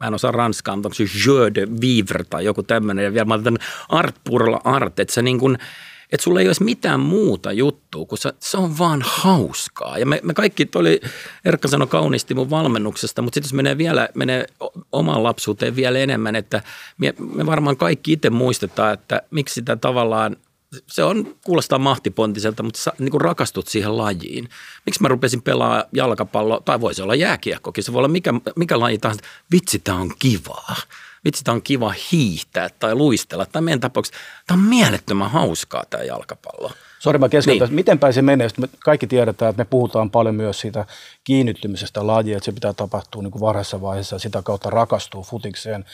[0.00, 3.04] Mä en osaa ranskaa, mutta onko se jeu de vivre tai joku tämmöinen.
[3.04, 5.58] Ja vielä mä otan art purla art, että se niin kuin–
[6.12, 9.98] että sulla ei olisi mitään muuta juttua, kun se, se on vaan hauskaa.
[9.98, 11.00] Ja me, me kaikki, oli
[11.44, 14.46] Erkka sanoi kauniisti mun valmennuksesta, mutta sitten jos menee vielä, menee
[14.92, 16.62] omaan lapsuuteen vielä enemmän, että
[16.98, 20.36] me, me varmaan kaikki itse muistetaan, että miksi sitä tavallaan
[20.86, 24.48] se on, kuulostaa mahtipontiselta, mutta sä niin rakastut siihen lajiin.
[24.86, 28.98] Miksi mä rupesin pelaamaan jalkapalloa, tai voisi olla jääkiekkokin, se voi olla mikä, mikä laji
[28.98, 29.24] tahansa.
[29.52, 30.76] Vitsi, tämä on kivaa
[31.24, 33.46] vitsi, tämä on kiva hiihtää tai luistella.
[33.46, 36.70] Tai meidän tapauksessa, tämä on mielettömän hauskaa tämä jalkapallo.
[36.98, 37.68] Sori, mä keskeytän.
[37.68, 37.74] Niin.
[37.74, 38.48] Miten päin se menee?
[38.58, 40.86] Me kaikki tiedetään, että me puhutaan paljon myös siitä
[41.24, 45.84] kiinnittymisestä lajiin, että se pitää tapahtua niin kuin varhaisessa vaiheessa ja sitä kautta rakastuu futikseen.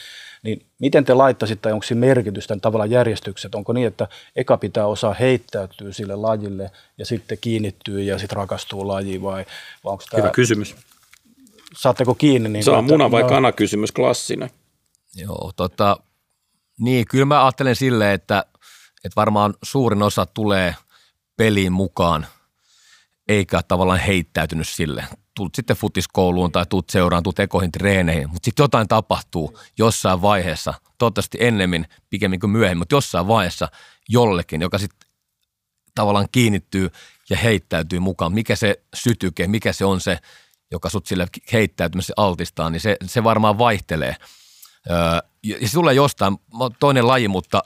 [0.43, 3.55] Niin miten te laittaisitte, onko siinä merkitystä tavallaan järjestykset?
[3.55, 8.87] Onko niin, että eka pitää osaa heittäytyä sille lajille ja sitten kiinnittyy ja sitten rakastuu
[8.87, 9.45] lajiin vai,
[9.83, 10.21] vai onko tämä...
[10.21, 10.75] Hyvä kysymys.
[11.75, 12.49] Saatteko kiinni?
[12.49, 14.49] Niin Se on muna vai kana kysymys klassinen.
[15.17, 15.97] Joo, tota,
[16.79, 18.45] niin kyllä mä ajattelen silleen, että,
[19.03, 20.75] että varmaan suurin osa tulee
[21.37, 22.27] peliin mukaan,
[23.27, 25.05] eikä tavallaan heittäytynyt sille.
[25.35, 30.73] Tulet sitten futiskouluun tai tuut seuraan, tuut ekoihin treeneihin, mutta sitten jotain tapahtuu jossain vaiheessa,
[30.97, 33.67] toivottavasti ennemmin, pikemmin kuin myöhemmin, mutta jossain vaiheessa
[34.09, 35.09] jollekin, joka sitten
[35.95, 36.89] tavallaan kiinnittyy
[37.29, 38.33] ja heittäytyy mukaan.
[38.33, 40.19] Mikä se sytyke, mikä se on se,
[40.71, 44.15] joka sut sille heittäytymisessä altistaa, niin se, se varmaan vaihtelee.
[45.43, 46.37] Ja se tulee jostain,
[46.79, 47.63] toinen laji, mutta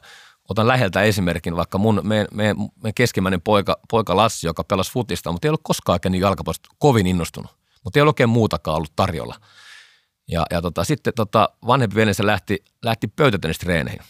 [0.49, 5.31] otan läheltä esimerkin, vaikka mun, meidän, meidän, meidän keskimmäinen poika, poika Lassi, joka pelasi futista,
[5.31, 7.51] mutta ei ollut koskaan käynyt jalkapallosta kovin innostunut,
[7.83, 9.35] mutta ei ole oikein muutakaan ollut tarjolla.
[10.27, 14.01] Ja, ja tota, sitten tota, vanhempi veljensä lähti, lähti pöytätennistreeneihin.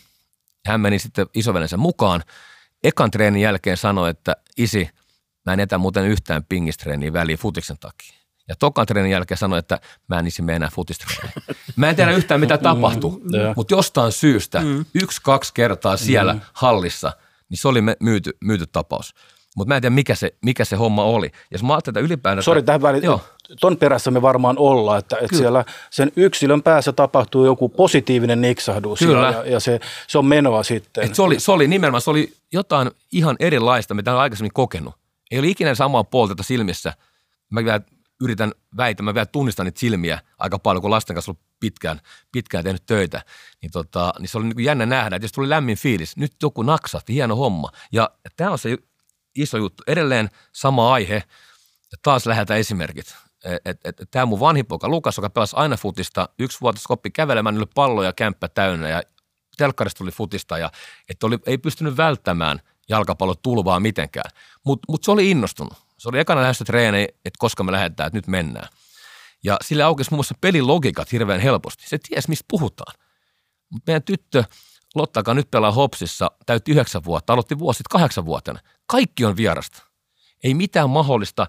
[0.65, 2.23] Hän meni sitten isoveljensä mukaan.
[2.83, 4.89] Ekan treenin jälkeen sanoi, että isi,
[5.45, 8.20] mä en etä muuten yhtään pingistreeniä väliin futiksen takia.
[8.47, 11.33] Ja tokan treenin jälkeen sanoi, että mä en isi enää futistreeniin.
[11.75, 14.85] Mä en tiedä yhtään mitä tapahtui, mm, mutta jostain syystä mm.
[14.93, 16.41] yksi, kaksi kertaa siellä mm.
[16.53, 17.11] hallissa,
[17.49, 19.13] niin se oli myyty, myyty tapaus.
[19.55, 21.25] Mutta mä en tiedä, mikä se, mikä se homma oli.
[21.25, 22.43] Ja jos mä ajattelen ylipäätään...
[22.43, 23.03] Sori, tähän väliin.
[23.03, 23.21] Joo.
[23.59, 28.99] Ton perässä me varmaan ollaan, että, että siellä sen yksilön päässä tapahtuu joku positiivinen niksahdus
[28.99, 29.31] Kyllä.
[29.31, 31.03] ja, ja se, se on menoa sitten.
[31.03, 34.95] Et se, oli, se oli nimenomaan, se oli jotain ihan erilaista, mitä olen aikaisemmin kokenut.
[35.31, 36.93] Ei ole ikinä samaa poltetta silmissä.
[37.49, 37.61] Mä
[38.21, 41.99] yritän väitä, mä vielä tunnistan niitä silmiä aika paljon, kun lasten kanssa ollut pitkään,
[42.31, 43.21] pitkään tehnyt töitä,
[43.61, 46.63] niin, tota, niin se oli niin jännä nähdä, että jos tuli lämmin fiilis, nyt joku
[46.63, 47.71] naksahti, hieno homma.
[47.91, 48.77] Ja tämä on se
[49.35, 49.83] iso juttu.
[49.87, 51.23] Edelleen sama aihe,
[51.91, 53.15] ja taas lähdetään esimerkit.
[53.65, 53.81] Et,
[54.11, 58.03] tämä mun vanhin poika Lukas, joka pelasi aina futista, yksi vuotta koppi kävelemään, niille pallo
[58.03, 59.03] ja kämppä täynnä ja
[59.57, 60.71] telkkarista tuli futista ja
[61.09, 64.31] että oli, ei pystynyt välttämään jalkapallotulvaa mitenkään,
[64.63, 68.17] mutta mut se oli innostunut se oli ekana lähdöstä treeni, että koska me lähdetään, että
[68.17, 68.67] nyt mennään.
[69.43, 71.83] Ja sille aukesi muun muassa pelilogiikat hirveän helposti.
[71.87, 72.95] Se ties, mistä puhutaan.
[73.69, 74.43] Mutta meidän tyttö
[74.95, 78.59] Lotta, joka nyt pelaa Hopsissa, täytti yhdeksän vuotta, aloitti vuosi sitten kahdeksan vuotena.
[78.85, 79.83] Kaikki on vierasta.
[80.43, 81.47] Ei mitään mahdollista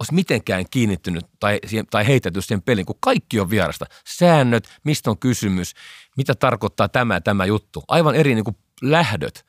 [0.00, 1.60] olisi mitenkään kiinnittynyt tai,
[1.90, 3.86] tai heitetty siihen peliin, kun kaikki on vierasta.
[4.06, 5.74] Säännöt, mistä on kysymys,
[6.16, 7.84] mitä tarkoittaa tämä tämä juttu.
[7.88, 9.46] Aivan eri niin kuin lähdöt.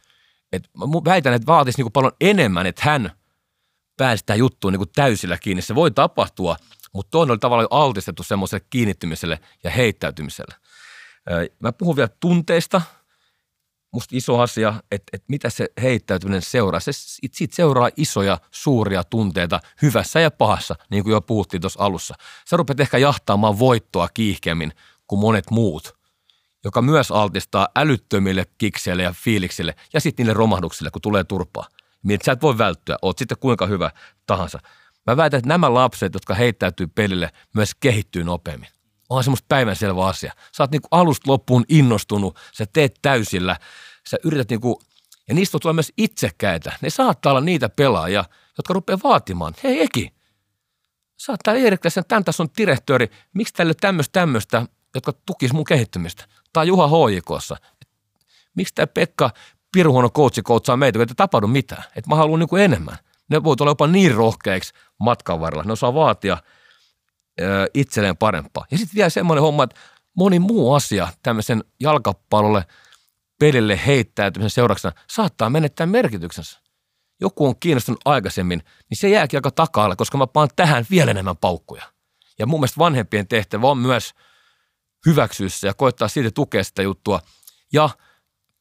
[0.51, 3.11] Et mä väitän, että vaatisi niin kuin paljon enemmän, että hän
[4.01, 5.61] päästä juttuun niin kuin täysillä kiinni.
[5.61, 6.55] Se voi tapahtua,
[6.93, 10.55] mutta toinen oli tavallaan altistettu semmoiselle kiinnittymiselle ja heittäytymiselle.
[11.59, 12.81] Mä puhun vielä tunteista.
[13.91, 16.79] Musta iso asia, että, että mitä se heittäytyminen seuraa.
[16.79, 16.91] Se,
[17.31, 22.15] siitä seuraa isoja, suuria tunteita hyvässä ja pahassa, niin kuin jo puhuttiin tuossa alussa.
[22.49, 24.71] Sä rupeat ehkä jahtaamaan voittoa kiihkeämmin
[25.07, 25.97] kuin monet muut,
[26.63, 31.67] joka myös altistaa älyttömille kikseille ja fiiliksille ja sitten niille romahduksille, kun tulee turpaa
[32.03, 33.91] miltä sä et voi välttyä, oot sitten kuinka hyvä
[34.25, 34.59] tahansa.
[35.07, 38.69] Mä väitän, että nämä lapset, jotka heittäytyy pelille, myös kehittyy nopeammin.
[39.09, 40.33] Onhan semmoista päivänselvä asia.
[40.51, 43.57] Sä oot niinku alusta loppuun innostunut, sä teet täysillä,
[44.09, 44.81] sä yrität niinku,
[45.27, 46.73] ja niistä tulee myös itsekäitä.
[46.81, 48.25] Ne saattaa olla niitä pelaajia,
[48.57, 49.53] jotka rupeaa vaatimaan.
[49.63, 50.13] Hei Eki,
[51.17, 55.63] sä oot täällä Erik sen tämän tason direktööri, miksi tälle tämmöistä tämmöistä, jotka tukis mun
[55.63, 56.25] kehittymistä?
[56.53, 57.55] Tai Juha HJKssa.
[58.55, 59.29] Miksi tämä Pekka
[59.71, 61.83] pirun huono coachi coachaa meitä, kun ei tapahdu mitään.
[61.95, 62.97] Että mä haluan niin enemmän.
[63.29, 65.63] Ne voi olla jopa niin rohkeiksi matkan varrella.
[65.63, 66.37] Ne osaa vaatia
[67.41, 68.65] ö, itselleen parempaa.
[68.71, 69.79] Ja sitten vielä semmoinen homma, että
[70.17, 72.65] moni muu asia tämmöisen jalkapallolle,
[73.39, 76.59] pelille heittäytymisen seurauksena saattaa menettää merkityksensä.
[77.21, 81.37] Joku on kiinnostunut aikaisemmin, niin se jääkin aika takaalle, koska mä paan tähän vielä enemmän
[81.37, 81.83] paukkuja.
[82.39, 84.13] Ja mun mielestä vanhempien tehtävä on myös
[85.05, 87.21] hyväksyä se ja koittaa siitä tukea sitä juttua.
[87.73, 87.89] Ja–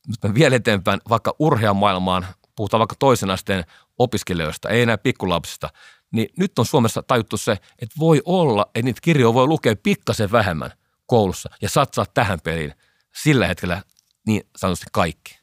[0.09, 3.65] nyt vielä eteenpäin vaikka urheamaailmaan, puhutaan vaikka toisen asteen
[3.99, 5.69] opiskelijoista, ei enää pikkulapsista,
[6.13, 10.33] niin nyt on Suomessa tajuttu se, että voi olla, että niitä kirjoja voi lukea pikkasen
[10.33, 10.71] vähemmän
[11.07, 12.75] koulussa ja satsaa tähän peliin
[13.23, 13.83] sillä hetkellä
[14.27, 15.41] niin sanotusti kaikki.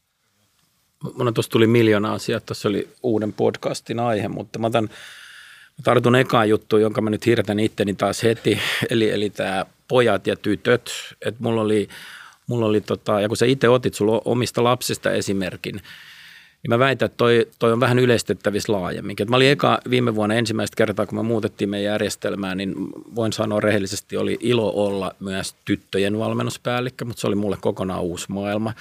[1.17, 6.15] Mun tuossa tuli miljoona asiaa, tuossa oli uuden podcastin aihe, mutta mä, otan, mä tartun
[6.15, 10.91] ekaan juttuun, jonka mä nyt hirtän itteni taas heti, eli, eli tämä pojat ja tytöt.
[11.25, 11.89] Että mulla oli
[12.47, 17.05] mulla oli tota, ja kun sä itse otit sulla omista lapsista esimerkin, niin mä väitän,
[17.05, 19.15] että toi, toi on vähän yleistettävissä laajemmin.
[19.19, 22.75] Et mä olin eka viime vuonna ensimmäistä kertaa, kun me muutettiin meidän järjestelmää, niin
[23.15, 28.25] voin sanoa rehellisesti, oli ilo olla myös tyttöjen valmennuspäällikkö, mutta se oli mulle kokonaan uusi
[28.31, 28.73] maailma.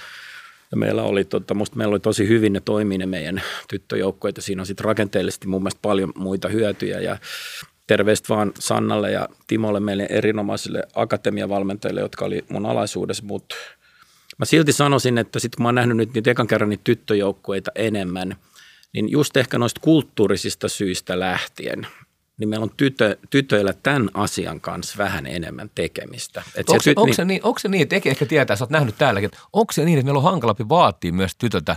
[0.71, 4.41] Ja meillä oli, tota, musta meillä oli tosi hyvin ne toimii ne meidän tyttöjoukkoita.
[4.41, 7.17] Siinä on sitten rakenteellisesti mun mielestä paljon muita hyötyjä ja
[7.87, 13.55] terveistä vaan Sannalle ja Timolle, meille erinomaisille akatemiavalmentajille, jotka oli mun alaisuudessa, mutta
[14.37, 17.71] mä silti sanoisin, että sitten kun mä oon nähnyt nyt niitä ekan kerran niitä tyttöjoukkueita
[17.75, 18.35] enemmän,
[18.93, 21.87] niin just ehkä noista kulttuurisista syistä lähtien,
[22.37, 26.43] niin meillä on tytö, tytöillä tämän asian kanssa vähän enemmän tekemistä.
[26.55, 28.63] Et onko, se, tyt, onko, niin, se niin, onko se niin, että ehkä tietää, sä
[28.63, 31.75] oot nähnyt täälläkin, että onko se niin, että meillä on hankalampi vaatia myös tytöltä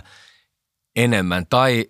[0.95, 1.85] enemmän tai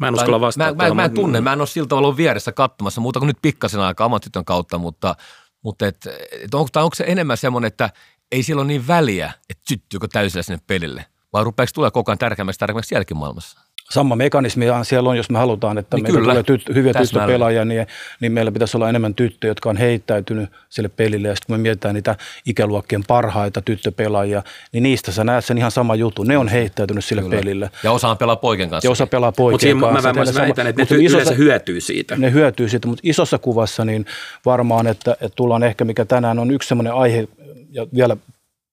[0.00, 0.74] Mä en uskalla vastata.
[0.74, 3.38] Mä, mä, mä en tunne, mä en ole siltä ollut vieressä katsomassa muuta kuin nyt
[3.42, 5.14] pikkasen aikaa oman tytön kautta, mutta,
[5.62, 6.06] mutta et,
[6.44, 7.90] et onko, onko se enemmän semmoinen, että
[8.32, 12.18] ei sillä ole niin väliä, että syttyykö täysillä sinne pelille, vai rupeeko tulee koko ajan
[12.18, 13.60] tärkeämmäksi tärkeämmäksi jälkimaailmassa?
[13.90, 17.86] Sama mekanismi siellä on, jos me halutaan, että niin meillä tulee tyt, hyviä tyttöpelaajia, niin,
[18.20, 21.28] niin meillä pitäisi olla enemmän tyttöjä, jotka on heittäytynyt sille pelille.
[21.28, 25.70] Ja sitten kun me mietitään niitä ikäluokkien parhaita tyttöpelaajia, niin niistä sä näet sen ihan
[25.70, 26.22] sama juttu.
[26.22, 27.36] Ne on heittäytynyt sille Kyllä.
[27.36, 27.70] pelille.
[27.82, 28.86] Ja osa pelaa poikien kanssa.
[28.86, 30.12] Ja osa pelaa poikien Mut kanssa.
[30.12, 32.16] Mä, mä väitän, että ne isossa, hyötyy siitä.
[32.16, 34.06] Ne hyötyy siitä, mutta isossa kuvassa niin
[34.44, 37.28] varmaan, että, että tullaan ehkä, mikä tänään on yksi sellainen aihe,
[37.70, 38.16] ja vielä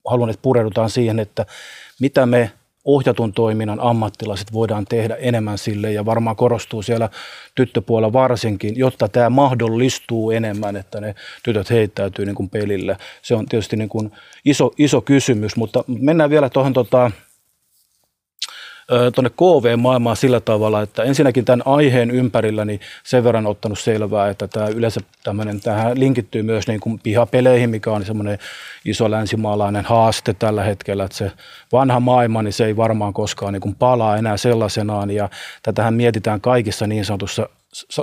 [0.08, 1.46] haluan, että pureudutaan siihen, että
[2.00, 2.52] mitä me
[2.88, 7.10] ohjatun toiminnan ammattilaiset voidaan tehdä enemmän sille ja varmaan korostuu siellä
[7.56, 12.98] tyttöpuolella varsinkin, jotta tämä mahdollistuu enemmän, että ne tytöt heittäytyy niin kuin pelille.
[13.22, 14.12] Se on tietysti niin kuin
[14.46, 17.12] iso, iso kysymys, mutta mennään vielä tuohon tota,
[19.16, 24.48] tuonne KV-maailmaan sillä tavalla, että ensinnäkin tämän aiheen ympärillä niin sen verran ottanut selvää, että
[24.48, 28.40] tämä yleensä tämmöinen, tähän linkittyy myös niin kuin pihapeleihin, mikä on semmoinen
[28.86, 31.32] iso länsimaalainen haaste tällä hetkellä, että se
[31.72, 35.12] vanha maailma, niin se ei varmaan koskaan niin kuin palaa enää sellaisenaan.
[35.12, 35.30] Ja
[35.64, 37.50] tätähän mietitään kaikissa niin sanotussa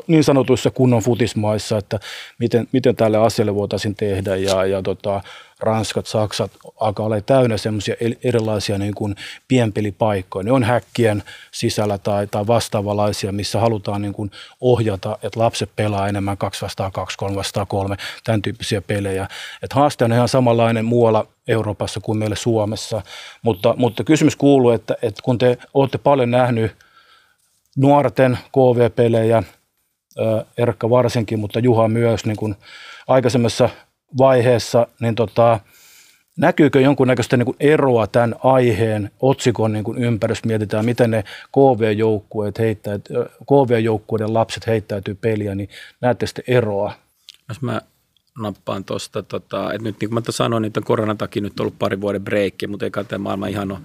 [0.07, 2.01] niin sanotuissa kunnon futismaissa, että
[2.39, 4.37] miten, miten tälle asialle voitaisiin tehdä.
[4.37, 5.21] Ja, ja tota,
[5.65, 6.51] Ranskat, Saksat
[6.81, 9.17] alkaa olla täynnä semmoisia erilaisia niin kuin
[9.49, 10.45] pienpelipaikkoja.
[10.45, 16.09] Ne on häkkien sisällä tai, tai vastaavanlaisia, missä halutaan niin kuin ohjata, että lapset pelaa
[16.09, 19.29] enemmän 2 vastaan 2, 3 vastaan 3, tämän tyyppisiä pelejä.
[19.63, 23.03] Et haaste on ihan samanlainen muualla Euroopassa kuin meillä Suomessa,
[23.43, 26.73] mutta, mutta kysymys kuuluu, että, että kun te olette paljon nähnyt
[27.77, 29.43] nuorten KV-pelejä,
[30.59, 32.57] Erkka varsinkin, mutta Juha myös niin kuin
[33.09, 33.69] aikaisemmassa
[34.19, 35.61] vaiheessa, niin tota,
[36.37, 39.99] näkyykö jonkunnäköistä niin kuin eroa tämän aiheen otsikon niin kuin
[40.45, 42.99] mietitään miten ne KV-joukkueet heittää,
[43.47, 45.69] KV-joukkueiden lapset heittäytyy peliä, niin
[46.01, 46.93] näette sitten eroa?
[47.49, 47.81] Jos mä
[48.39, 51.65] nappaan tuosta, tota, että nyt niin kuin mä sanoin, niin tämän koronan takia nyt on
[51.65, 53.81] ollut pari vuoden breikki, mutta eikä tämä maailma ihan ole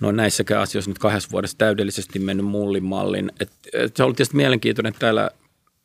[0.00, 3.32] no näissäkään asioissa nyt kahdessa vuodessa täydellisesti mennyt mullin mallin.
[3.40, 5.30] Et, et se on ollut tietysti mielenkiintoinen, että täällä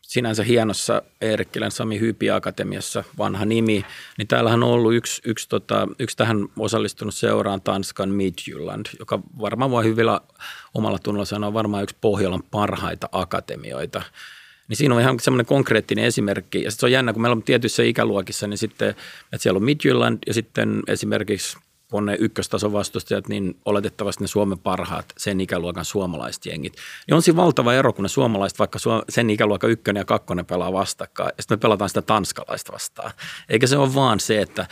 [0.10, 3.86] sinänsä hienossa Eerikkilän Sami Hypi Akatemiassa, vanha nimi,
[4.18, 9.72] niin täällähän on ollut yksi, yksi, tota, yksi tähän osallistunut seuraan Tanskan Midjylland, joka varmaan
[9.72, 10.22] voi hyvillä
[10.74, 14.02] omalla tunnolla sanoa varmaan yksi Pohjolan parhaita akatemioita.
[14.68, 16.64] Niin siinä on ihan semmoinen konkreettinen esimerkki.
[16.64, 20.18] Ja se on jännä, kun meillä on tietyissä ikäluokissa, niin sitten, että siellä on Midjylland
[20.28, 21.58] ja sitten esimerkiksi
[21.90, 26.74] kun ne ykköstason vastustajat, niin oletettavasti ne Suomen parhaat sen ikäluokan suomalaiset jengit.
[27.08, 30.74] Niin on siinä valtava ero, kun ne suomalaiset, vaikka sen ikäluokan ykkönen ja kakkonen pelaa
[30.74, 33.12] vastakkain, ja sitten me pelataan sitä tanskalaista vastaan.
[33.50, 34.68] Eikä se ole vaan se, että,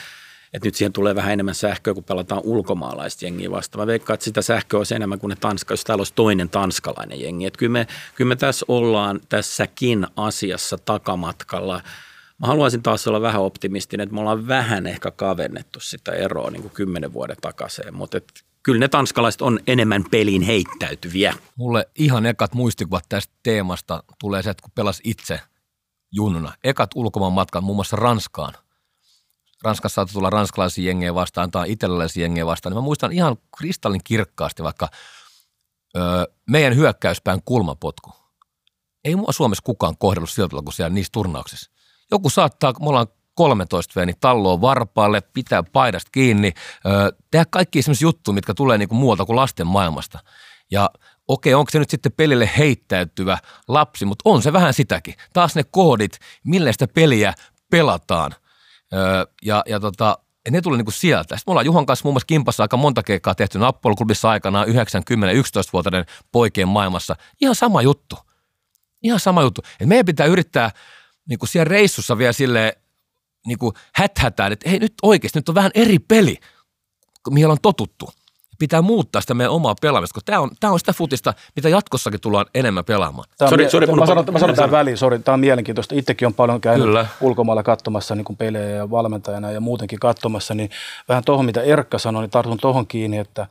[0.54, 3.82] että nyt siihen tulee vähän enemmän sähköä, kun pelataan ulkomaalaista jengiä vastaan.
[3.82, 7.22] Mä veikkaan, että sitä sähköä olisi enemmän kuin ne tanska, jos täällä olisi toinen tanskalainen
[7.22, 7.46] jengi.
[7.46, 11.82] Että kyllä me, kyllä me tässä ollaan tässäkin asiassa takamatkalla–
[12.40, 16.62] Mä haluaisin taas olla vähän optimistinen, että me ollaan vähän ehkä kavennettu sitä eroa niin
[16.62, 21.34] kuin kymmenen vuoden takaisin, mutta et, kyllä ne tanskalaiset on enemmän peliin heittäytyviä.
[21.56, 25.40] Mulle ihan ekat muistikuvat tästä teemasta tulee se, että kun pelas itse
[26.12, 26.54] junnuna.
[26.64, 28.54] Ekat ulkomaan matkan muun muassa Ranskaan.
[29.64, 32.72] Ranskassa saattoi tulla ranskalaisia jengejä vastaan tai italialaisia jengejä vastaan.
[32.72, 34.90] Niin mä muistan ihan kristallin kirkkaasti vaikka
[35.98, 36.04] öö,
[36.50, 38.12] meidän hyökkäyspään kulmapotku.
[39.04, 41.72] Ei mua Suomessa kukaan kohdellut sillä tavalla kuin siellä niissä turnauksissa.
[42.12, 46.54] Joku saattaa, me ollaan 13 veeni talloa varpaalle, pitää paidasta kiinni,
[47.32, 50.20] tehdä kaikki sellaisia juttuja, mitkä tulee niinku muualta kuin lasten maailmasta.
[50.72, 50.90] Ja
[51.28, 55.14] okei, onko se nyt sitten pelille heittäytyvä lapsi, mutta on se vähän sitäkin.
[55.34, 57.34] Taas ne koodit, millä sitä peliä
[57.70, 58.32] pelataan.
[59.42, 60.18] ja, ja tota,
[60.52, 61.38] ne tulee niinku sieltä.
[61.38, 66.06] Sitten me ollaan Juhan kanssa muun muassa kimpassa aika monta keikkaa tehty Nappol-klubissa aikanaan 9-10-11-vuotiaiden
[66.32, 67.16] poikien maailmassa.
[67.42, 68.16] Ihan sama juttu.
[69.04, 69.62] Ihan sama juttu.
[69.80, 70.72] Et meidän pitää yrittää–
[71.30, 72.78] niin kuin siellä reissussa vielä sille
[73.48, 76.38] niin kuin häthätään, että hei nyt oikeasti, nyt on vähän eri peli,
[77.30, 78.10] mihin on totuttu.
[78.60, 82.22] Pitää muuttaa sitä meidän omaa pelaamista, koska tämä on, tämä on sitä futista, mitä jatkossakin
[82.22, 83.30] tullaan enemmän pelaamaan.
[83.38, 85.96] Tämä mie- sori, mä, sanon, mä sanon tämän väliin, sori, tämä on mielenkiintoista.
[85.96, 87.04] Itsekin on paljon käynyt Kyllä.
[87.04, 87.16] Kyllä.
[87.22, 90.70] ulkomailla katsomassa niin kuin pelejä ja valmentajana ja muutenkin katsomassa, niin
[91.10, 93.48] vähän tuohon, mitä Erkka sanoi, niin tartun tuohon kiinni, että,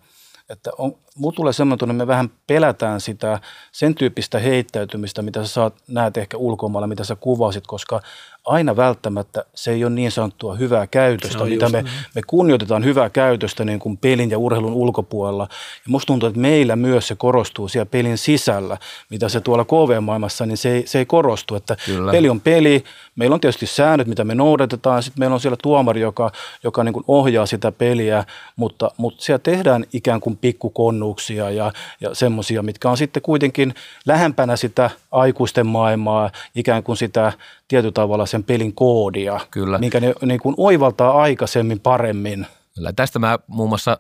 [0.49, 0.95] että on,
[1.37, 3.41] tulee semmoinen tunne, että me vähän pelätään sitä
[3.73, 8.01] sen tyyppistä heittäytymistä, mitä sä saat, näet ehkä ulkomailla, mitä sä kuvasit, koska
[8.47, 13.65] aina välttämättä se ei ole niin sanottua hyvää käytöstä, mitä me, me kunnioitetaan hyvää käytöstä
[13.65, 15.49] niin kuin pelin ja urheilun ulkopuolella.
[15.51, 18.79] Ja musta tuntuu, että meillä myös se korostuu siellä pelin sisällä,
[19.11, 21.55] mitä se tuolla KV-maailmassa, niin se ei, se ei korostu.
[21.55, 22.13] Että Kyllä.
[22.13, 22.85] peli on peli,
[23.17, 26.33] meillä on tietysti säännöt, mitä me noudatetaan, sitten meillä on siellä tuomari, joka,
[26.65, 28.25] joka niin kuin ohjaa sitä peliä,
[28.57, 33.75] mutta, mutta siellä tehdään ikään kuin pikkukonnuksia ja, ja semmoisia, mitkä on sitten kuitenkin
[34.07, 37.33] lähempänä sitä aikuisten maailmaa, ikään kuin sitä
[37.69, 39.79] tietyllä tavalla sen pelin koodia, Kyllä.
[39.79, 42.47] minkä ne niin kuin oivaltaa aikaisemmin paremmin.
[42.75, 42.93] Kyllä.
[42.93, 43.99] Tästä mä muun muassa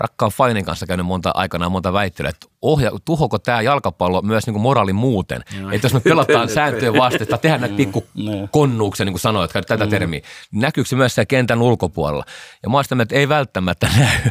[0.00, 4.54] rakkaan Fainin kanssa käynyt monta aikanaan monta väittelyä, että ohja, tuhoko tämä jalkapallo myös niin
[4.54, 5.44] kuin moraalin muuten.
[5.72, 10.20] Että jos me pelataan sääntöjen vastaista, tehdään näitä pikkukonnuuksia, niin kuin sanoit, tätä termiä,
[10.52, 12.24] niin näkyykö se myös siellä kentän ulkopuolella?
[12.62, 14.30] Ja mä sitä että ei välttämättä näy.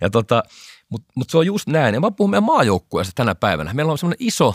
[0.00, 0.42] ja tota,
[0.88, 1.94] Mutta mut se on just näin.
[1.94, 3.74] Ja mä puhun meidän maajoukkueesta tänä päivänä.
[3.74, 4.54] Meillä on semmoinen iso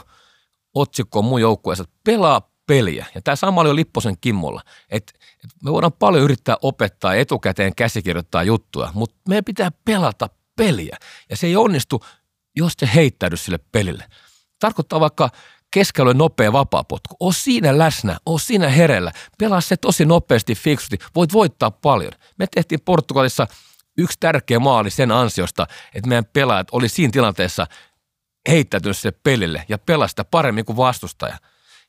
[0.75, 3.05] otsikko mun joukkueessa, että pelaa peliä.
[3.15, 4.61] Ja tämä sama oli Lipposen Kimmolla.
[4.89, 10.97] Että et me voidaan paljon yrittää opettaa etukäteen käsikirjoittaa juttuja, mutta meidän pitää pelata peliä.
[11.29, 12.05] Ja se ei onnistu,
[12.55, 14.05] jos se heittäydy sille pelille.
[14.59, 15.29] Tarkoittaa vaikka
[15.71, 17.15] keskellä nopea vapaapotku.
[17.19, 19.11] Oo siinä läsnä, oo siinä herellä.
[19.37, 20.97] Pelaa se tosi nopeasti, fiksusti.
[21.15, 22.11] Voit voittaa paljon.
[22.37, 23.47] Me tehtiin Portugalissa
[23.97, 27.67] yksi tärkeä maali sen ansiosta, että meidän pelaajat oli siinä tilanteessa
[28.49, 31.37] heittäytynyt sille pelille ja pelaa sitä paremmin kuin vastustaja.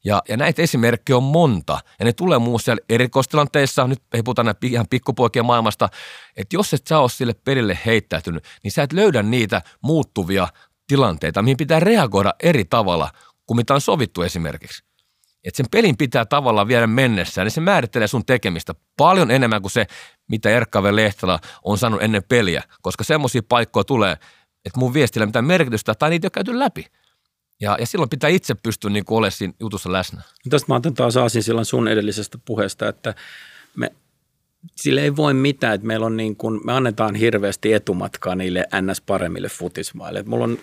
[0.04, 4.42] Ja, ja näitä esimerkkejä on monta, ja ne tulee muun muassa erikoistilanteissa, nyt ei puhuta
[4.42, 5.88] näin ihan pikkupoikien maailmasta,
[6.36, 10.48] että jos et sä ole sille pelille heittäytynyt, niin sä et löydä niitä muuttuvia
[10.86, 13.10] tilanteita, mihin pitää reagoida eri tavalla
[13.46, 14.84] kuin mitä on sovittu esimerkiksi.
[15.44, 19.72] Että sen pelin pitää tavallaan viedä mennessään, niin se määrittelee sun tekemistä paljon enemmän kuin
[19.72, 19.86] se,
[20.30, 24.12] mitä Erkkave Lehtelä on sanonut ennen peliä, koska semmoisia paikkoja tulee,
[24.64, 26.86] että mun viestillä mitään merkitystä tai niitä ei ole käyty läpi.
[27.60, 30.22] Ja, ja silloin pitää itse pystyä niin olemaan siinä jutussa läsnä.
[30.50, 33.14] Tästä mä otan taas aasin silloin sun edellisestä puheesta, että
[33.76, 33.92] me,
[34.76, 39.00] sille ei voi mitään, että meillä on niin kuin, me annetaan hirveästi etumatkaa niille ns.
[39.00, 40.22] paremmille futismaille.
[40.22, 40.58] Mulla on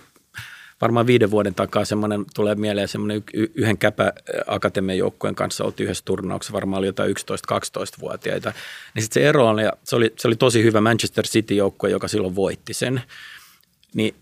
[0.81, 3.23] varmaan viiden vuoden takaa semmoinen, tulee mieleen semmoinen
[3.55, 4.13] yhden käpä
[4.47, 7.15] akatemian joukkueen kanssa oltiin yhdessä turnauksessa, varmaan oli jotain
[7.51, 8.53] 11-12-vuotiaita.
[8.95, 12.07] Niin sitten se ero on, ja se oli, se oli tosi hyvä Manchester City-joukkue, joka
[12.07, 13.01] silloin voitti sen.
[13.95, 14.15] Niin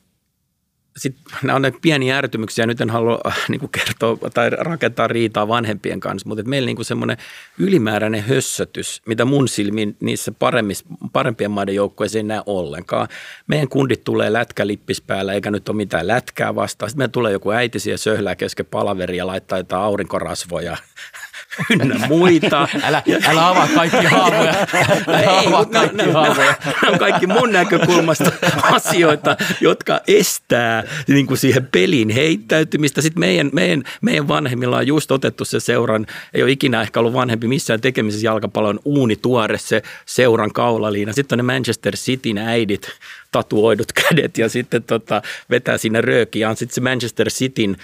[0.98, 5.08] sitten nämä on näitä pieniä ärtymyksiä, nyt en halua äh, niin kuin kertoa tai rakentaa
[5.08, 7.18] riitaa vanhempien kanssa, mutta meillä niin semmoinen
[7.58, 10.32] ylimääräinen hössötys, mitä mun silmin niissä
[11.14, 13.08] parempien maiden joukkoissa ei näe ollenkaan.
[13.48, 16.90] Meidän kundit tulee lätkälippis päällä, eikä nyt ole mitään lätkää vastaan.
[16.90, 20.78] Sitten meillä tulee joku äiti siellä söhlää kesken palaveria ja laittaa jotain aurinkorasvoja
[21.70, 22.68] ynnä muita.
[22.84, 24.54] Älä, älä avaa kaikki haavoja.
[25.08, 26.54] Älä Ei, avaa kaikki nämä, haavoja.
[26.66, 28.32] nämä on kaikki mun näkökulmasta
[28.78, 33.02] asioita, jotka estää niin kuin siihen pelin heittäytymistä.
[33.02, 37.14] Sitten meidän, meidän, meidän vanhemmilla on just otettu se seuran, ei ole ikinä ehkä ollut
[37.14, 41.14] vanhempi missään tekemisessä jalkapallon uuni tuore se seuran kaulaliina.
[41.14, 42.92] Sitten on ne Manchester Cityn äidit,
[43.32, 46.50] tatuoidut kädet ja sitten tota, vetää sinne röökiä.
[46.50, 47.78] On sitten se Manchester Cityn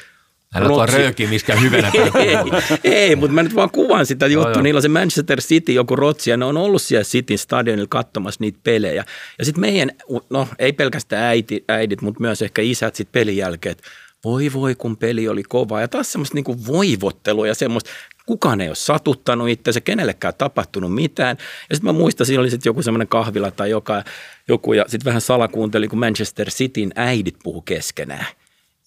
[0.55, 0.85] Älä tuo
[1.29, 2.35] miskään hyvänä ei,
[2.83, 4.51] ei, mutta mä nyt vaan kuvaan sitä juttua.
[4.51, 4.61] joo.
[4.61, 8.37] Niillä on se Manchester City, joku rotsi, ja ne on ollut siellä Cityn stadionilla katsomassa
[8.41, 9.05] niitä pelejä.
[9.39, 9.91] Ja sitten meidän,
[10.29, 13.83] no ei pelkästään äiti, äidit, mutta myös ehkä isät sitten pelin jälkeen, että
[14.23, 15.81] voi voi kun peli oli kova.
[15.81, 17.89] Ja taas semmoista niinku voivottelua ja semmoista,
[18.25, 21.37] kukaan ei ole satuttanut itseänsä, kenellekään tapahtunut mitään.
[21.69, 24.03] Ja sitten mä muistan, siinä oli sitten joku semmoinen kahvila tai joka,
[24.47, 28.25] joku, ja sitten vähän salakuuntelin, kun Manchester Cityn äidit puhu keskenään.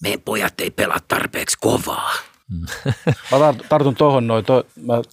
[0.03, 2.11] Meidän pojat ei pelaa tarpeeksi kovaa.
[3.33, 4.45] Mä tar- tartun tuohon noin.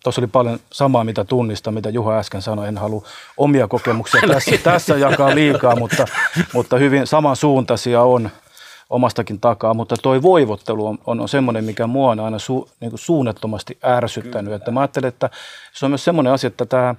[0.03, 2.67] Tuossa oli paljon samaa, mitä tunnista, mitä Juha äsken sanoi.
[2.67, 6.05] En halua omia kokemuksia tässä, tässä jakaa liikaa, mutta,
[6.53, 8.29] mutta hyvin samansuuntaisia on
[8.89, 9.73] omastakin takaa.
[9.73, 13.77] Mutta toi voivottelu on, on, on semmoinen, mikä mua on aina su, niin kuin suunnattomasti
[13.85, 14.53] ärsyttänyt.
[14.53, 15.29] Että mä ajattelen, että
[15.73, 16.95] se on myös semmoinen asia, että tämä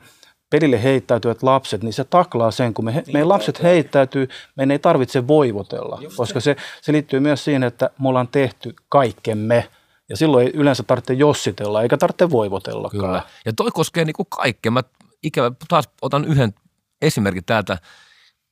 [0.52, 4.78] pelille heittäytyvät lapset, niin se taklaa sen, kun me, he, meidän lapset heittäytyy, meidän ei
[4.78, 9.68] tarvitse voivotella, koska se, se liittyy myös siihen, että me ollaan tehty kaikkemme.
[10.08, 13.04] Ja silloin ei yleensä tarvitse jossitella, eikä tarvitse voivotellakaan.
[13.04, 13.22] Kyllä.
[13.44, 14.72] Ja toi koskee niin kuin kaikkea.
[14.72, 14.82] Mä
[15.22, 16.54] ikävä, taas otan yhden
[17.02, 17.78] esimerkin täältä,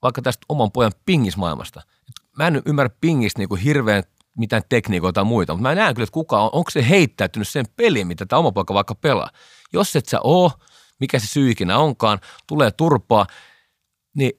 [0.03, 1.83] vaikka tästä oman pojan pingismaailmasta.
[2.39, 4.03] Mä en ymmärrä pingistä niin kuin hirveän
[4.39, 7.67] mitään tekniikoita tai muita, mutta mä näen kyllä, että kuka on, onko se heittäytynyt sen
[7.77, 9.31] peliin, mitä tämä oma poika vaikka pelaa.
[9.73, 10.53] Jos et sä oo,
[11.01, 13.27] mikä se syy ikinä onkaan, tulee turpaa,
[14.15, 14.33] niin,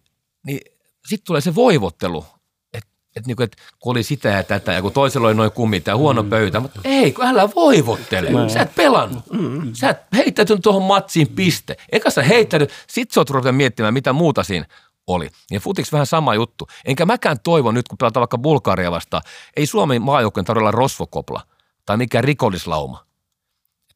[0.46, 0.60] niin
[1.08, 2.26] sitten tulee se voivottelu,
[2.74, 5.88] että et niinku, et kun oli sitä ja tätä ja kun toisella oli noin kummit
[5.88, 6.30] ja huono mm.
[6.30, 8.30] pöytä, mutta ei, kun älä voivottele.
[8.30, 8.50] Mm.
[8.50, 9.24] Sä et pelannut.
[9.32, 9.74] Mm.
[9.74, 11.78] Sä et heittäytynyt tuohon matsiin piste.
[11.92, 14.66] Eikä sä heittänyt, sit sä oot ruveta miettimään, mitä muuta siinä
[15.08, 15.30] oli.
[15.52, 16.68] Ja futiksi vähän sama juttu.
[16.86, 19.24] Enkä mäkään toivo nyt, kun pelataan vaikka Bulgaria vastaan,
[19.56, 21.42] ei Suomen maajoukkojen tarvitse olla rosvokopla
[21.86, 23.06] tai mikään rikollislauma.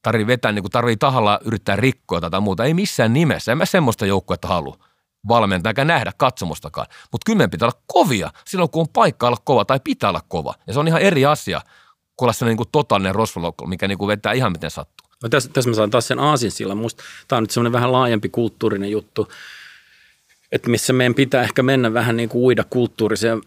[0.06, 2.64] Tarvii vetää, niin kuin tarvii tahalla yrittää rikkoa tätä muuta.
[2.66, 3.52] Ei missään nimessä.
[3.52, 4.78] En mä semmoista joukkuetta halua
[5.28, 6.88] valmentaa eikä nähdä katsomustakaan.
[7.12, 10.54] Mutta kyllä pitää olla kovia silloin, kun on paikka olla kova tai pitää olla kova.
[10.68, 11.62] Ja se on ihan eri asia
[12.16, 15.08] kuin olla sellainen niin totaalinen rosvolokko, mikä niin kuin vetää ihan miten sattuu.
[15.24, 16.78] No tässä, tässä mä saan taas sen aasinsillan.
[16.78, 19.32] Musta tämä on nyt semmoinen vähän laajempi kulttuurinen juttu
[20.52, 23.42] että missä meidän pitää ehkä mennä vähän niin kuin uida kulttuuriseen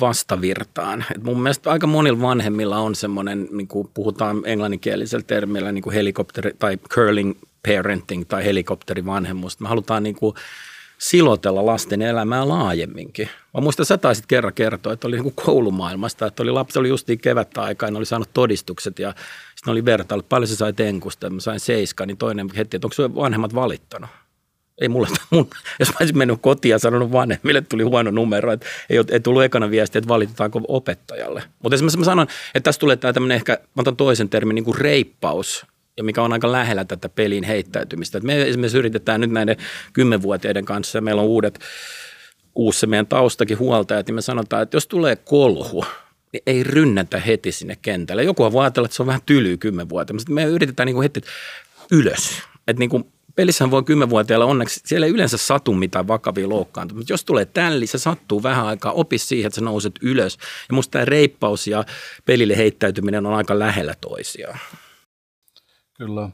[0.00, 1.04] vastavirtaan.
[1.16, 5.94] Et mun mielestä aika monilla vanhemmilla on semmoinen, niin kuin puhutaan englanninkielisellä termillä, niin kuin
[5.94, 7.34] helikopteri tai curling
[7.66, 9.60] parenting tai helikopterivanhemmuus.
[9.60, 10.34] Me halutaan niin kuin
[10.98, 13.28] silotella lasten elämää laajemminkin.
[13.54, 16.88] Mä muistan, sä taisit kerran kertoa, että oli niin kuin koulumaailmasta, että oli lapsi oli
[16.88, 19.14] justiin kevättä aikaa, oli saanut todistukset ja
[19.56, 23.20] sitten oli vertailu, paljon sä sai tenkusta, mä sain seiska, niin toinen heti, että onko
[23.20, 24.10] vanhemmat valittanut?
[24.80, 28.66] Ei mulle, mun, jos mä olisin mennyt kotiin ja sanonut vanhemmille, tuli huono numero, että
[28.90, 31.42] ei, ei tullut ekana viesti, että valitetaanko opettajalle.
[31.62, 34.64] Mutta esimerkiksi mä sanon, että tässä tulee tämä tämmöinen ehkä, mä otan toisen termin, niin
[34.64, 35.66] kuin reippaus,
[35.96, 38.18] ja mikä on aika lähellä tätä pelin heittäytymistä.
[38.18, 39.56] Et me esimerkiksi yritetään nyt näiden
[39.92, 41.58] kymmenvuotiaiden kanssa, ja meillä on uudet,
[42.54, 45.84] uusi meidän taustakin huoltajat, niin me sanotaan, että jos tulee kolhu,
[46.32, 48.24] niin ei rynnätä heti sinne kentälle.
[48.24, 51.20] Joku voi ajatella, että se on vähän tylyä kymmenvuotiaana, mutta me yritetään niin kuin heti
[51.92, 52.42] ylös.
[52.68, 57.00] Että niin kuin pelissähän voi kymmenvuotiailla onneksi, siellä ei yleensä satu mitään vakavia loukkaantumisia.
[57.00, 60.38] Mutta jos tulee tälli, se sattuu vähän aikaa, opi siihen, että sä nouset ylös.
[60.68, 61.84] Ja musta tämä reippaus ja
[62.24, 64.58] pelille heittäytyminen on aika lähellä toisiaan.
[65.94, 66.28] Kyllä.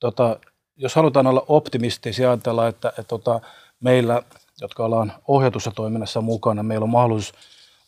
[0.00, 0.40] Tota,
[0.76, 3.40] jos halutaan olla optimistisia, ajatella, että, että tota,
[3.80, 4.22] meillä,
[4.60, 7.34] jotka ollaan ohjatussa toiminnassa mukana, meillä on mahdollisuus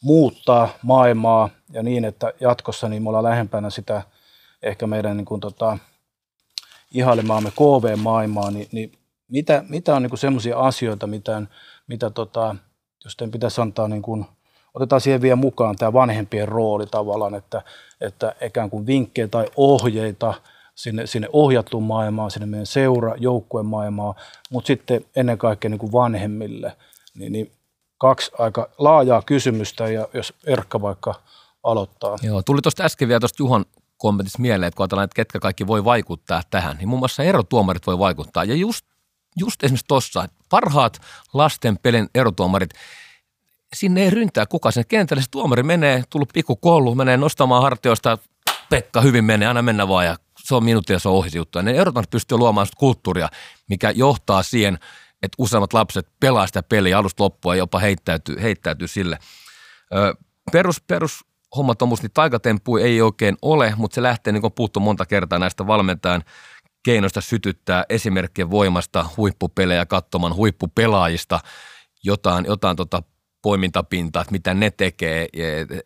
[0.03, 4.03] muuttaa maailmaa ja niin, että jatkossa niin me ollaan lähempänä sitä
[4.63, 5.79] ehkä meidän niin kuin, tota,
[6.95, 8.93] ihailemaamme KV-maailmaa, niin, niin
[9.29, 11.43] mitä, mitä on niin semmoisia asioita, mitä,
[11.87, 12.57] mitä tota,
[13.05, 14.27] jos teidän pitäisi antaa, niin kuin,
[14.75, 17.63] otetaan siihen vielä mukaan tämä vanhempien rooli tavallaan, että,
[18.01, 20.35] että ikään kuin vinkkejä tai ohjeita
[20.75, 24.15] sinne, sinne ohjattuun maailmaan, sinne meidän seura, joukkueen maailmaan,
[24.51, 26.77] mutta sitten ennen kaikkea niin kuin vanhemmille,
[27.15, 27.53] niin, niin
[27.99, 31.15] kaksi aika laajaa kysymystä ja jos Erkka vaikka
[31.63, 32.17] aloittaa.
[32.23, 33.65] Joo, tuli tuosta äsken vielä tuosta Juhan
[33.97, 37.87] kommentissa mieleen, että kun ajatellaan, että ketkä kaikki voi vaikuttaa tähän, niin muun muassa erotuomarit
[37.87, 38.45] voi vaikuttaa.
[38.45, 38.87] Ja just,
[39.37, 41.01] just esimerkiksi tuossa, parhaat
[41.35, 42.71] lasten pelin erotuomarit,
[43.75, 45.23] sinne ei ryntää kuka sen kentälle.
[45.23, 48.19] Se tuomari menee, tullut pikku koulu, menee nostamaan hartioista,
[48.71, 51.63] Pekka hyvin menee, aina mennä vaan ja se on minuutti ja se on ohi juttu.
[51.63, 53.29] Ne erotuomarit pystyy luomaan kulttuuria,
[53.69, 54.79] mikä johtaa siihen,
[55.23, 59.19] että useammat lapset pelaa sitä peliä alusta loppua ja jopa heittäytyy, heittäytyy sille.
[60.53, 61.25] Perus, perus
[61.57, 65.07] hommat on musta, niin taikatemppu ei oikein ole, mutta se lähtee, niin kuin puhuttu monta
[65.07, 66.23] kertaa näistä valmentajan
[66.85, 71.41] keinoista sytyttää esimerkkien voimasta huippupelejä katsomaan huippupelaajista.
[72.05, 73.03] Jotain, jotain tota
[73.43, 75.29] poimintapintaa, että mitä ne tekee,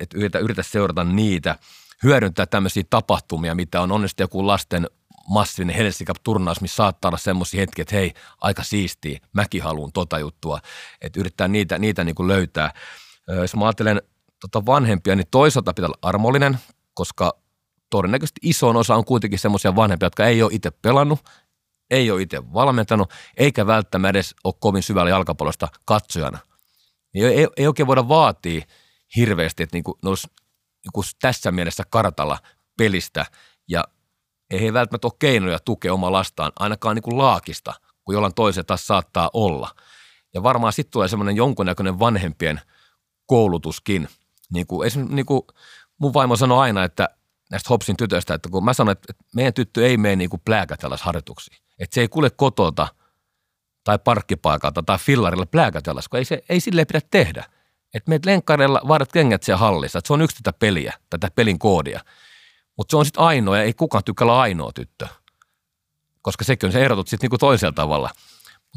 [0.01, 1.57] että yritä, yritä seurata niitä,
[2.03, 3.93] hyödyntää tämmöisiä tapahtumia, mitä on.
[3.93, 4.87] Onnistu joku lasten
[5.29, 10.19] massiivinen Helsinki turnaus missä saattaa olla semmoisia hetkiä, että hei, aika siistiä, mäkin haluan tota
[10.19, 10.61] juttua,
[11.01, 12.73] että yrittää niitä, niitä niin kuin löytää.
[13.41, 14.03] Jos mä ajattelen
[14.41, 16.59] tota vanhempia, niin toisaalta pitää olla armollinen,
[16.95, 17.41] koska
[17.91, 21.21] todennäköisesti isoin osa on kuitenkin semmoisia vanhempia, jotka ei ole itse pelannut,
[21.91, 26.39] ei ole itse valmentanut, eikä välttämättä edes ole kovin syvällä jalkapallosta katsojana.
[27.15, 28.63] Niin ei, ei oikein voida vaatia
[29.17, 30.29] hirveästi, että niinku, ne olisi
[30.85, 32.39] niinku tässä mielessä kartalla
[32.79, 33.27] pelistä
[33.69, 33.85] ja
[34.51, 37.75] ei he välttämättä ole keinoja tukea omaa lastaan, ainakaan niinku laakista,
[38.05, 39.75] kun jollain toisella taas saattaa olla.
[40.35, 42.61] Ja varmaan sitten tulee semmoinen jonkunnäköinen vanhempien
[43.27, 44.09] koulutuskin–
[44.53, 45.43] niin kuin, esimerkiksi niin kuin
[45.99, 47.09] mun vaimo sanoi aina, että
[47.51, 51.03] näistä Hopsin tytöistä, että kun mä sanoin, että meidän tyttö ei mene niin kuin plääkätelläs
[51.03, 51.59] harjoituksiin.
[51.79, 52.89] Että se ei kuule kotota
[53.85, 57.45] tai parkkipaikalta tai fillarilla plääkätelläs, kun ei, se, ei silleen pidä tehdä.
[57.95, 61.59] Että meet lenkkareilla vaihdat kengät siellä hallissa, että se on yksi tätä peliä, tätä pelin
[61.59, 62.01] koodia.
[62.77, 65.07] Mutta se on sitten ainoa ja ei kukaan tykkää ainoa tyttö.
[66.23, 68.11] Koska sekin on se erotut sitten niinku toisella tavalla.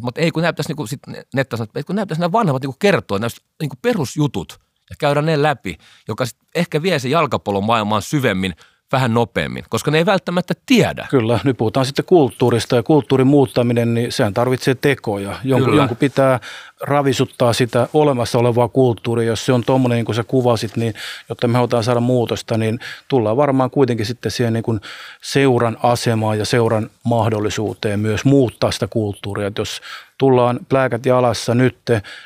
[0.01, 0.99] Mutta ei kun näyttäisi, niinku sit
[1.33, 4.59] Netta että kun näyttäisi nämä vanhemmat niinku kertoa näistä niinku perusjutut–
[4.93, 5.77] ja käydä ne läpi,
[6.07, 6.25] joka
[6.55, 8.55] ehkä vie se jalkapallon maailmaan syvemmin
[8.93, 11.07] vähän nopeammin, koska ne ei välttämättä tiedä.
[11.09, 15.39] Kyllä, nyt puhutaan sitten kulttuurista ja kulttuurin muuttaminen, niin sehän tarvitsee tekoja.
[15.43, 16.39] Jonkun, jonkun pitää
[16.81, 19.27] ravisuttaa sitä olemassa olevaa kulttuuria.
[19.27, 20.93] Jos se on tuommoinen, niin kuin sä kuvasit, niin
[21.29, 24.81] jotta me halutaan saada muutosta, niin tullaan varmaan kuitenkin sitten siihen niin kuin
[25.21, 29.47] seuran asemaan ja seuran mahdollisuuteen myös muuttaa sitä kulttuuria.
[29.47, 29.81] Että jos
[30.17, 31.77] tullaan plääkät jalassa nyt,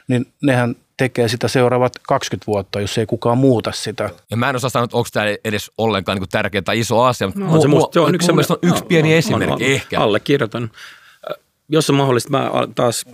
[0.07, 4.09] niin nehän tekee sitä seuraavat 20 vuotta, jos ei kukaan muuta sitä.
[4.31, 7.27] Ja mä en osaa sanoa, että onko tämä edes ollenkaan niin tärkeä tai iso asia,
[7.27, 9.99] mutta no, se, musta, se on yksi, on yksi no, pieni no, esimerkki no, ehkä.
[9.99, 10.71] Allekirjoitan.
[11.69, 13.05] Jos on mahdollista, mä taas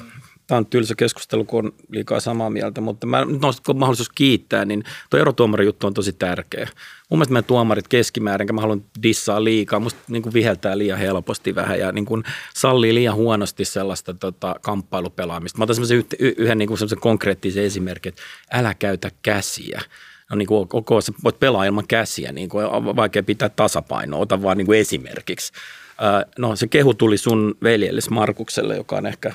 [0.47, 4.65] tämä on tylsä keskustelu, kun on liikaa samaa mieltä, mutta mä, nyt on mahdollisuus kiittää,
[4.65, 6.67] niin tuo erotuomarin juttu on tosi tärkeä.
[7.09, 10.99] Mun mielestä meidän tuomarit keskimäärin, enkä mä haluan dissaa liikaa, musta niin kuin viheltää liian
[10.99, 12.23] helposti vähän ja niin kuin
[12.55, 15.57] sallii liian huonosti sellaista tota, kamppailupelaamista.
[15.57, 18.21] Mä otan semmoisen yhden niin kuin semmoisen konkreettisen esimerkin, että
[18.51, 19.81] älä käytä käsiä
[20.29, 24.19] no niin kuin, koko, sä voit pelaa ilman käsiä, niin kuin on vaikea pitää tasapainoa,
[24.19, 25.53] ota vaan niin kuin esimerkiksi.
[26.37, 29.33] No se kehu tuli sun veljellesi Markukselle, joka on ehkä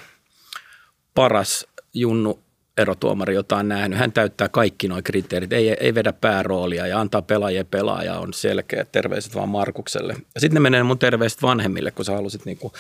[1.19, 2.39] paras junnu
[2.77, 3.99] erotuomari, jota on nähnyt.
[3.99, 8.35] Hän täyttää kaikki nuo kriteerit, ei, ei vedä pääroolia ja antaa pelaajia pelaa ja on
[8.35, 8.87] selkeä.
[8.93, 10.17] Terveiset vaan Markukselle.
[10.35, 12.73] Ja sitten ne menee mun terveiset vanhemmille, kun sä halusit niinku,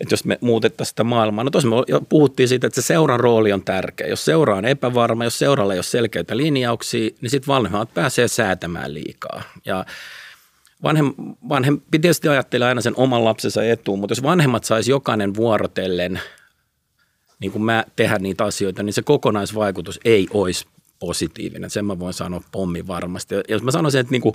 [0.00, 1.44] että jos me muutettaisiin sitä maailmaa.
[1.44, 4.06] No tosiaan me puhuttiin siitä, että se seuran rooli on tärkeä.
[4.06, 8.94] Jos seura on epävarma, jos seuralla ei ole selkeitä linjauksia, niin sitten vanhemmat pääsee säätämään
[8.94, 9.42] liikaa.
[9.64, 9.84] Ja
[10.82, 11.14] vanhem,
[11.48, 16.20] vanhempi tietysti ajattelee aina sen oman lapsensa etuun, mutta jos vanhemmat saisi jokainen vuorotellen–
[17.40, 20.66] niin kuin mä tehdä niitä asioita, niin se kokonaisvaikutus ei olisi
[20.98, 21.70] positiivinen.
[21.70, 23.34] Sen mä voin sanoa pommi varmasti.
[23.34, 24.34] Ja jos mä sanoisin, että niin kuin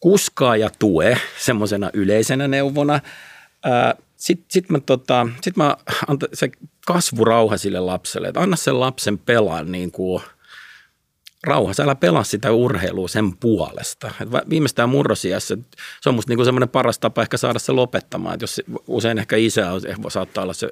[0.00, 3.00] kuskaa ja tue semmoisena yleisenä neuvona,
[4.16, 6.50] sitten sit mä, tota, sit mä antan se
[6.86, 10.22] kasvurauha sille lapselle, että anna sen lapsen pelaa niin kuin–
[11.46, 14.10] rauhassa, älä pelaa sitä urheilua sen puolesta.
[14.20, 15.56] Et viimeistään murrosiassa,
[16.00, 18.34] se on musta niinku semmoinen paras tapa ehkä saada se lopettamaan.
[18.34, 20.68] Et jos usein ehkä isä on, saattaa olla se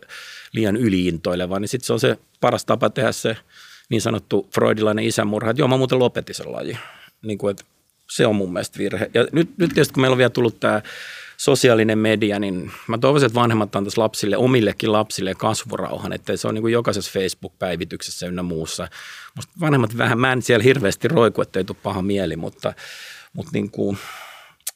[0.53, 3.37] liian yliintoileva, niin sitten se on se paras tapa tehdä se
[3.89, 6.79] niin sanottu freudilainen isämurha, että joo, mä muuten lopetin sen laji.
[7.23, 7.65] Niin kuin, että
[8.11, 9.11] se on mun mielestä virhe.
[9.15, 10.83] Ja nyt, nyt tietysti kun meillä on vielä tullut tämä
[11.41, 16.55] sosiaalinen media, niin mä toivoisin, että vanhemmat antaisi lapsille, omillekin lapsille kasvurauhan, että se on
[16.55, 18.89] niin kuin jokaisessa Facebook-päivityksessä ynnä muussa.
[19.37, 22.73] Musta vanhemmat vähän, mä en siellä hirveästi roiku, ettei tule paha mieli, mutta,
[23.33, 23.99] mutta niin kuin,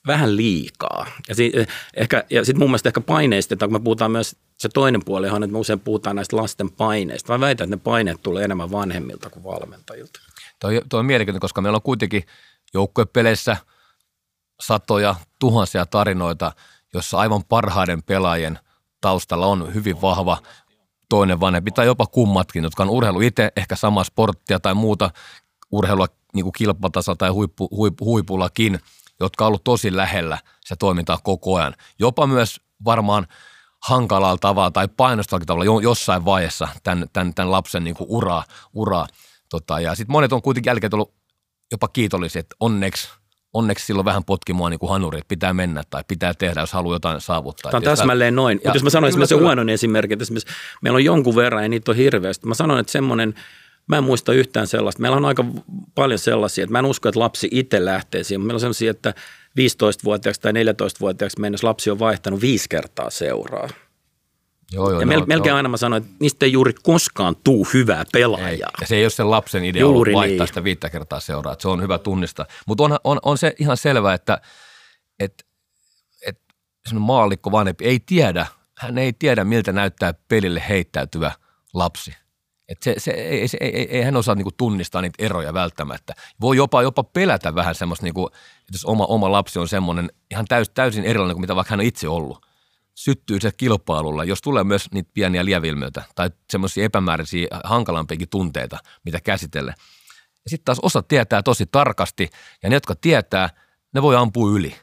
[0.07, 1.07] vähän liikaa.
[1.29, 1.53] Ja, si,
[1.97, 5.43] ehkä, ja sitten mun mielestä ehkä paineistetaan, kun me puhutaan myös se toinen puoli on,
[5.43, 7.33] että me usein puhutaan näistä lasten paineista.
[7.33, 10.21] Mä väitän, että ne paineet tulee enemmän vanhemmilta kuin valmentajilta.
[10.61, 12.23] Toi, toi on mielenkiintoinen, koska meillä on kuitenkin
[12.75, 13.57] joukkuepeleissä–
[14.61, 16.53] satoja, tuhansia tarinoita,
[16.95, 18.59] jossa aivan parhaiden pelaajien
[19.01, 20.39] taustalla on hyvin vahva
[21.09, 25.11] toinen vanhempi tai jopa kummatkin, jotka on urheilu itse, ehkä samaa sporttia tai muuta
[25.71, 28.81] urheilua niin kuin kilpatasolla tai huippu, huippu, huipullakin,
[29.21, 31.75] jotka on ollut tosi lähellä se toimintaa koko ajan.
[31.99, 33.27] Jopa myös varmaan
[33.83, 38.45] hankalalla tavalla tai painostavalla tavalla jossain vaiheessa tämän, tämän, tämän lapsen niin kuin uraa.
[38.73, 39.07] uraa.
[39.49, 41.15] Tota, ja sitten monet on kuitenkin jälkeen tullut
[41.73, 43.09] jopa kiitollisia, että onneksi–
[43.55, 46.73] onneksi silloin vähän potki mua niin kuin hanuri, että pitää mennä tai pitää tehdä, jos
[46.73, 47.71] haluaa jotain saavuttaa.
[47.71, 48.61] Tämä on täsmälleen noin.
[48.65, 51.91] Mutta jos mä sanoin esimerkiksi huonon esimerkin, että esimerkiksi meillä on jonkun verran ja niitä
[51.91, 52.47] on hirveästi.
[52.47, 53.35] Mä sanon, että semmoinen,
[53.87, 55.03] mä en muista yhtään sellaista.
[55.03, 55.45] Meillä on aika
[55.95, 58.41] paljon sellaisia, että mä en usko, että lapsi itse lähtee siihen.
[58.41, 59.15] Meillä on sellaisia, että
[59.61, 63.69] 15-vuotiaaksi tai 14-vuotiaaksi mennessä lapsi on vaihtanut viisi kertaa seuraa.
[64.73, 65.57] Joo, joo, ja mel- melkein joo.
[65.57, 68.49] aina mä sanoin, että niistä ei juuri koskaan tuu hyvää pelaajaa.
[68.51, 68.59] Ei.
[68.81, 70.49] Ja se ei ole sen lapsen idea juuri ollut vaihtaa niin.
[70.49, 72.47] sitä viittä kertaa seuraa, että se on hyvä tunnista.
[72.67, 74.41] Mutta on, on, on, se ihan selvä, että
[75.19, 75.47] et,
[76.27, 76.39] et
[76.95, 78.47] maallikko vanhempi ei tiedä,
[78.79, 81.33] hän ei tiedä miltä näyttää pelille heittäytyvä
[81.75, 82.15] lapsi.
[82.69, 86.15] Et se, se, ei, se, ei, ei, hän osaa niinku tunnistaa niitä eroja välttämättä.
[86.41, 90.45] Voi jopa, jopa pelätä vähän semmoista, niinku, että jos oma, oma lapsi on semmoinen ihan
[90.49, 92.47] täys, täysin erilainen kuin mitä vaikka hän on itse ollut–
[92.95, 99.21] syttyy se kilpailulla, jos tulee myös niitä pieniä lievilmiöitä tai semmoisia epämääräisiä hankalampiakin tunteita, mitä
[99.21, 99.75] käsitellä.
[100.45, 102.31] Ja sitten taas osa tietää tosi tarkasti
[102.63, 103.51] ja ne, jotka tietää,
[103.95, 104.77] ne voi ampua yli.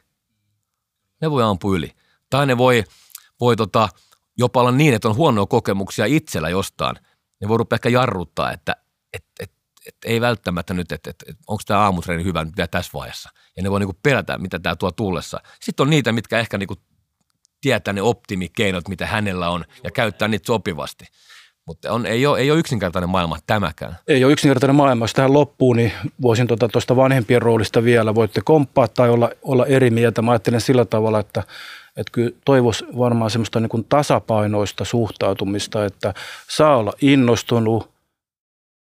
[1.21, 1.95] Ne voi ampua yli.
[2.29, 2.83] Tai ne voi,
[3.39, 3.89] voi tota,
[4.37, 6.95] jopa olla niin, että on huonoja kokemuksia itsellä jostain.
[7.41, 8.75] Ne voi rupea ehkä jarruttaa, että
[9.13, 9.51] et, et,
[9.85, 13.29] et ei välttämättä nyt, että et, et, onko tämä aamutreeni hyvä nyt vielä tässä vaiheessa.
[13.57, 15.39] Ja ne voi niinku pelätä, mitä tämä tuo tullessa.
[15.61, 16.75] Sitten on niitä, mitkä ehkä niinku
[17.61, 21.05] tietää ne optimikeinot, mitä hänellä on ja käyttää niitä sopivasti.
[21.65, 23.97] Mutta on, ei, ole, ei ole yksinkertainen maailma tämäkään.
[24.07, 25.03] Ei ole yksinkertainen maailma.
[25.03, 25.91] Jos tähän loppuun, niin
[26.21, 28.15] voisin tuota tuosta vanhempien roolista vielä.
[28.15, 30.21] Voitte komppaa tai olla, olla eri mieltä.
[30.21, 31.43] Mä ajattelen sillä tavalla, että,
[31.97, 36.13] että kyllä toivoisi varmaan semmoista niin kuin tasapainoista suhtautumista, että
[36.49, 37.89] saa olla innostunut,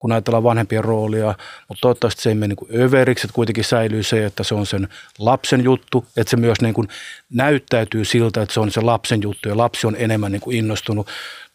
[0.06, 1.36] kun ajatellaan vanhempien roolia,
[1.68, 4.88] mutta toivottavasti se ei mene niin överiksi, että kuitenkin säilyy se, että se on sen
[5.20, 6.88] lapsen juttu, että se myös niin kuin
[7.34, 11.08] näyttäytyy siltä, että se on se lapsen juttu ja lapsi on enemmän niin kuin innostunut.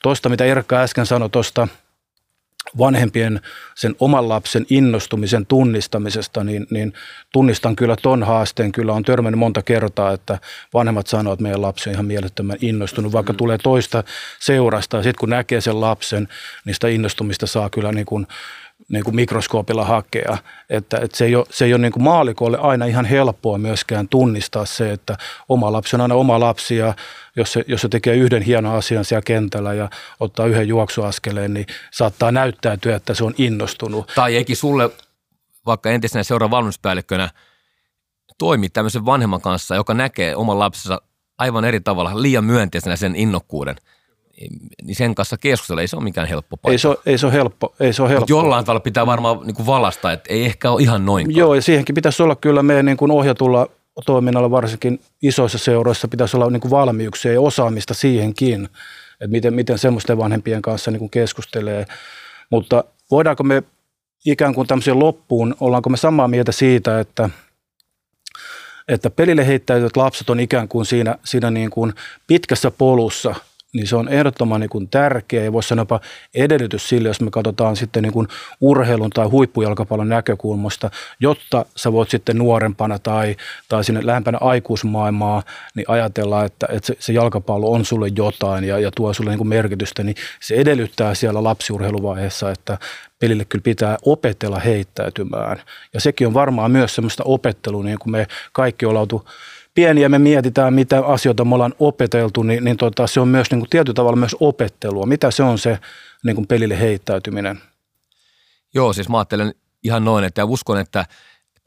[0.03, 1.69] Tuosta, mitä Erkka äsken sanoi tuosta
[2.79, 3.41] vanhempien
[3.75, 6.93] sen oman lapsen innostumisen tunnistamisesta, niin, niin
[7.33, 8.73] tunnistan kyllä ton haasteen.
[8.73, 10.39] Kyllä on törmännyt monta kertaa, että
[10.75, 13.37] vanhemmat sanoo, että meidän lapsi on ihan mielettömän innostunut, vaikka mm.
[13.37, 14.05] tulee toista
[14.39, 15.03] seurasta.
[15.03, 16.29] Sitten kun näkee sen lapsen,
[16.65, 18.27] niin sitä innostumista saa kyllä niin kuin
[18.91, 20.39] niin kuin mikroskoopilla hakea.
[20.71, 24.09] Että, että se ei ole, se ei ole niin kuin maalikolle aina ihan helppoa myöskään
[24.09, 25.19] tunnistaa se, että
[25.49, 26.95] oma lapsi on aina oma lapsi ja
[27.37, 31.67] jos se, jos se tekee yhden hienon asian siellä kentällä ja ottaa yhden juoksuaskeleen, niin
[31.91, 34.13] saattaa näyttäytyä, että se on innostunut.
[34.15, 34.91] Tai eikin sulle
[35.67, 37.31] vaikka entisenä seuran valmennuspäällikkönä
[38.39, 41.03] toimi tämmöisen vanhemman kanssa, joka näkee oman lapsensa
[41.39, 43.77] aivan eri tavalla liian myönteisenä sen innokkuuden–
[44.83, 46.73] niin sen kanssa keskustella ei se ole mikään helppo paikka.
[46.73, 47.75] Ei se ole, ei se ole helppo.
[47.81, 48.21] Ei se ole helppo.
[48.21, 51.37] Mutta jollain tavalla pitää varmaan niin kuin valasta, että ei ehkä ole ihan noin.
[51.37, 53.67] Joo, ja siihenkin pitäisi olla kyllä meidän niin kuin ohjatulla
[54.07, 58.65] toiminnalla, varsinkin isoissa seuroissa, pitäisi olla niin kuin valmiuksia ja osaamista siihenkin,
[59.13, 61.87] että miten, miten semmoisten vanhempien kanssa niin kuin keskustelee.
[62.51, 63.63] Mutta voidaanko me
[64.27, 67.31] ikään kuin tämmöisen loppuun, ollaanko me samaa mieltä siitä, että
[68.89, 71.93] että pelille heittäytyvät lapset on ikään kuin siinä, siinä niin kuin
[72.27, 73.35] pitkässä polussa–
[73.75, 76.01] niin se on ehdottoman niin kuin tärkeä ja voisi sanoa jopa
[76.35, 78.29] edellytys sille, jos me katsotaan sitten niin kuin
[78.61, 80.91] urheilun tai huippujalkapallon näkökulmasta,
[81.21, 83.37] jotta sä voit sitten nuorempana tai,
[83.69, 85.43] tai sinne lähempänä aikuismaailmaa,
[85.75, 89.39] niin ajatella, että, että se, se jalkapallo on sulle jotain ja, ja tuo sulle niin
[89.39, 92.79] kuin merkitystä, niin se edellyttää siellä lapsiurheiluvaiheessa, että
[93.19, 95.63] pelille kyllä pitää opetella heittäytymään.
[95.95, 99.09] Ja sekin on varmaan myös semmoista opettelua, niin kuin me kaikki ollaan
[99.81, 103.59] pieniä me mietitään, mitä asioita me ollaan opeteltu, niin, niin tota, se on myös niin
[103.59, 105.07] kuin tietyllä tavalla myös opettelua.
[105.07, 105.79] Mitä se on se
[106.25, 107.61] niin kuin pelille heittäytyminen?
[108.75, 111.07] Joo, siis mä ajattelen ihan noin, että uskon, että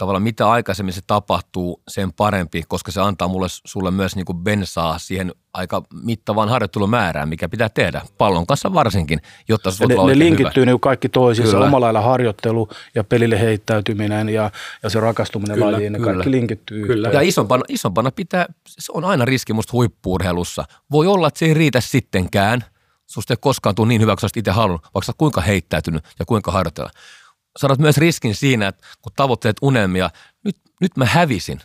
[0.03, 4.37] tavallaan mitä aikaisemmin se tapahtuu, sen parempi, koska se antaa mulle sulle myös niin kuin
[4.37, 10.17] bensaa siihen aika mittavaan harjoittelumäärään, mikä pitää tehdä, pallon kanssa varsinkin, jotta se ne, ne
[10.17, 14.51] linkittyy niin kaikki toisiinsa, omalla lailla harjoittelu ja pelille heittäytyminen ja,
[14.83, 16.13] ja se rakastuminen kyllä, lajiin, ne kyllä.
[16.13, 16.87] kaikki linkittyy.
[16.87, 17.09] Kyllä.
[17.09, 20.65] Ja isompana, isompana pitää, se on aina riski musta huippuurheilussa.
[20.91, 22.63] Voi olla, että se ei riitä sittenkään,
[23.05, 26.89] susta ei koskaan tule niin hyvä, kun itse halunnut, vaikka kuinka heittäytynyt ja kuinka harjoitella
[27.57, 30.09] sanot myös riskin siinä, että kun tavoitteet unelmia,
[30.43, 31.61] nyt, nyt mä hävisin,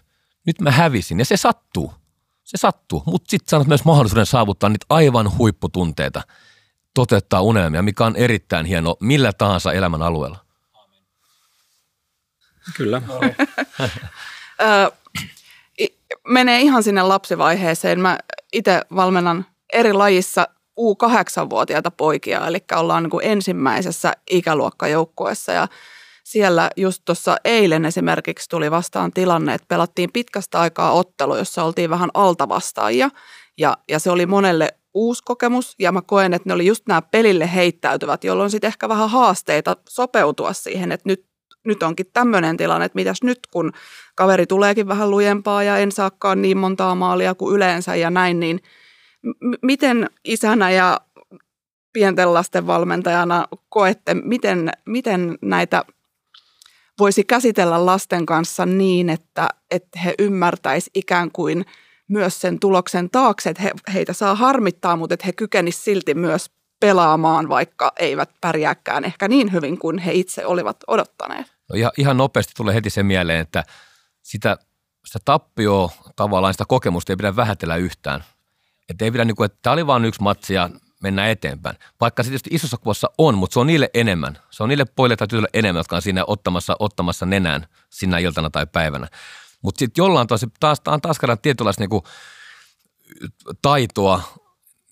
[0.46, 1.92] nyt mä hävisin ja se sattuu,
[2.44, 6.22] se sattuu, mutta sitten sanot myös mahdollisuuden saavuttaa niitä aivan huipputunteita,
[6.94, 10.38] toteuttaa unelmia, mikä on erittäin hieno millä tahansa elämän alueella.
[12.76, 13.02] Kyllä.
[16.28, 18.00] menee ihan sinne lapsivaiheeseen.
[18.00, 18.18] Mä
[18.52, 20.48] itse valmennan eri lajissa
[20.78, 25.52] U8-vuotiaita poikia, eli ollaan niin kuin ensimmäisessä ikäluokkajoukkueessa.
[25.52, 25.68] Ja
[26.24, 31.90] siellä just tuossa eilen esimerkiksi tuli vastaan tilanne, että pelattiin pitkästä aikaa ottelu, jossa oltiin
[31.90, 33.10] vähän altavastaajia.
[33.58, 37.02] Ja, ja se oli monelle uusi kokemus ja mä koen, että ne oli just nämä
[37.02, 41.24] pelille heittäytyvät, jolloin sitten ehkä vähän haasteita sopeutua siihen, että nyt,
[41.66, 43.72] nyt onkin tämmöinen tilanne, että mitäs nyt kun
[44.14, 48.60] kaveri tuleekin vähän lujempaa ja en saakaan niin montaa maalia kuin yleensä ja näin, niin–
[49.62, 51.00] Miten isänä ja
[51.92, 55.84] pienten lasten valmentajana koette, miten, miten näitä
[56.98, 61.64] voisi käsitellä lasten kanssa niin, että, että he ymmärtäisivät ikään kuin
[62.08, 66.50] myös sen tuloksen taakse, että he, heitä saa harmittaa, mutta että he kykenisivät silti myös
[66.80, 71.46] pelaamaan, vaikka eivät pärjääkään ehkä niin hyvin kuin he itse olivat odottaneet.
[71.68, 73.64] No ihan, ihan nopeasti tulee heti se mieleen, että
[74.22, 74.58] sitä,
[75.06, 78.24] sitä tappioa tavallaan, sitä kokemusta ei pidä vähätellä yhtään–
[78.88, 80.70] että ei pidä niin kuin, että tämä oli vain yksi matsi ja
[81.02, 81.76] mennään eteenpäin.
[82.00, 84.38] Vaikka se tietysti isossa kuvassa on, mutta se on niille enemmän.
[84.50, 88.50] Se on niille poille tai tytöille enemmän, jotka on siinä ottamassa, ottamassa nenään sinä iltana
[88.50, 89.08] tai päivänä.
[89.62, 92.02] Mutta sitten jollain taas, taas, taas, taas kerran tietynlaista niin
[93.62, 94.22] taitoa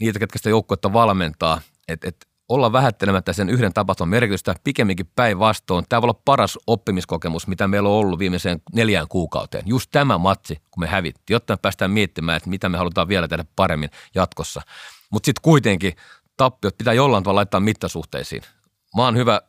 [0.01, 5.85] niitä, ketkä sitä joukkuetta valmentaa, että et olla vähättelemättä sen yhden tapahtuman merkitystä, pikemminkin päinvastoin.
[5.89, 9.65] Tämä voi olla paras oppimiskokemus, mitä meillä on ollut viimeiseen neljään kuukauteen.
[9.67, 13.29] Just tämä matsi, kun me hävittiin, jotta me päästään miettimään, että mitä me halutaan vielä
[13.29, 14.63] tehdä paremmin jatkossa.
[15.11, 15.93] Mutta sitten kuitenkin
[16.37, 18.43] tappiot pitää jollain tavalla laittaa mittasuhteisiin.
[18.97, 19.41] Mä oon hyvä,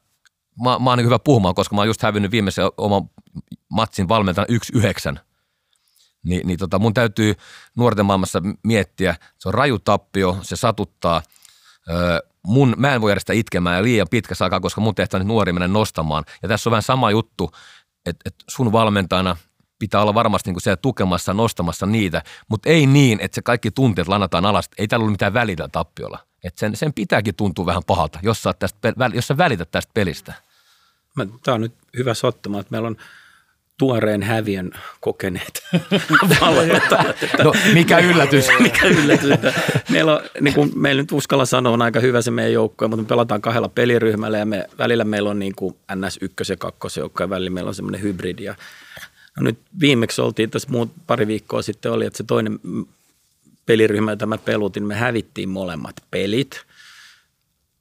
[0.64, 3.10] mä, mä oon hyvä puhumaan, koska mä oon just hävinnyt viimeisen oman
[3.70, 4.58] matsin valmentajana
[5.16, 5.20] 1-9.
[6.24, 7.34] Ni, niin tota, mun täytyy
[7.76, 11.22] nuorten maailmassa miettiä, se on raju tappio, se satuttaa–
[11.90, 15.28] öö, mun, mä en voi järjestää itkemään ja liian pitkä aikaa, koska mun tehtävä on
[15.28, 16.24] nuori mennä nostamaan.
[16.42, 17.52] Ja tässä on vähän sama juttu,
[18.06, 19.38] että, että sun valmentajana
[19.80, 24.08] pitää olla varmasti niin siellä tukemassa, nostamassa niitä, mutta ei niin, että se kaikki tunteet
[24.08, 24.70] lanataan alas.
[24.78, 26.20] Ei täällä ole mitään välitä tappiolla.
[26.44, 30.34] Että sen, sen pitääkin tuntua vähän pahalta, jos sä, tästä, jos sä välität tästä pelistä.
[31.44, 32.98] Tämä on nyt hyvä sottuma, että meillä on–
[33.78, 35.64] tuoreen häviön kokeneet
[37.44, 38.48] No, mikä yllätys.
[38.60, 39.30] mikä yllätys.
[39.90, 43.04] Meillä, on, niin kuin meillä nyt uskalla sanoa, on aika hyvä se meidän joukkue, mutta
[43.04, 47.24] me pelataan kahdella peliryhmällä ja me, välillä meillä on niin kuin NS1 ja 2 joukko
[47.24, 48.44] ja välillä meillä on semmoinen hybridi.
[48.44, 48.56] Ja,
[49.38, 52.60] no nyt viimeksi oltiin tässä muut, pari viikkoa sitten oli, että se toinen
[53.66, 56.62] peliryhmä, jota mä pelutin, me hävittiin molemmat pelit–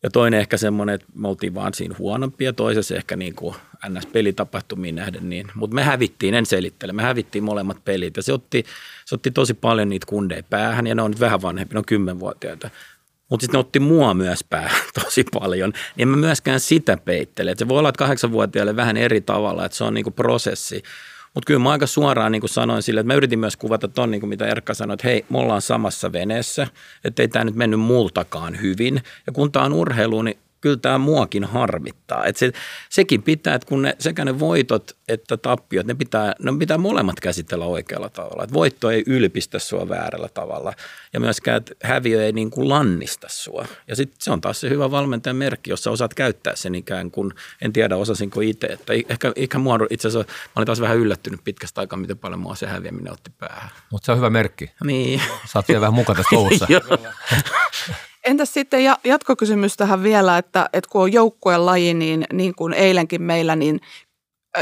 [0.06, 3.54] Ja toinen ehkä semmoinen, että me oltiin vaan siinä huonompia, toisessa ehkä niin kuin
[3.88, 5.28] NS-pelitapahtumiin nähden.
[5.28, 5.46] Niin.
[5.54, 8.64] Mutta me hävittiin, en selittele, me hävittiin molemmat pelit ja se otti,
[9.04, 11.84] se otti tosi paljon niitä kundeja päähän ja ne on nyt vähän vanhempi, ne on
[11.84, 12.70] kymmenvuotiaita.
[13.30, 15.72] Mutta sitten ne otti mua myös päähän tosi paljon.
[15.96, 17.50] Niin en mä myöskään sitä peittele.
[17.50, 20.82] Et se voi olla, että kahdeksanvuotiaille vähän eri tavalla, että se on niinku prosessi.
[21.36, 24.20] Mutta kyllä mä aika suoraan niin sanoin sille, että mä yritin myös kuvata ton, niin
[24.20, 26.66] kuin mitä Erkka sanoi, että hei, me ollaan samassa veneessä,
[27.04, 29.02] että ei tämä nyt mennyt multakaan hyvin.
[29.26, 32.24] Ja kun tämä on urheilu, niin kyllä tämä muakin harmittaa.
[32.24, 32.52] Et se,
[32.90, 37.20] sekin pitää, että kun ne, sekä ne voitot että tappiot, ne pitää, ne pitää molemmat
[37.20, 38.44] käsitellä oikealla tavalla.
[38.44, 40.72] Et voitto ei ylpistä sua väärällä tavalla
[41.12, 43.66] ja myöskään, että häviö ei niin kuin lannista sua.
[43.88, 47.10] Ja sitten se on taas se hyvä valmentajan merkki, jos sä osaat käyttää sen ikään
[47.10, 48.66] kuin, en tiedä osasinko itse.
[48.66, 52.40] Että ehkä, ehkä mua itse asiassa, mä olin taas vähän yllättynyt pitkästä aikaa, miten paljon
[52.40, 53.70] mua se häviäminen otti päähän.
[53.90, 54.70] Mutta se on hyvä merkki.
[54.84, 55.22] Niin.
[55.46, 56.66] Saat vielä vähän mukana tässä touhussa.
[58.26, 63.22] Entäs sitten jatkokysymys tähän vielä, että, että kun on joukkueen laji, niin, niin kuin eilenkin
[63.22, 63.80] meillä, niin,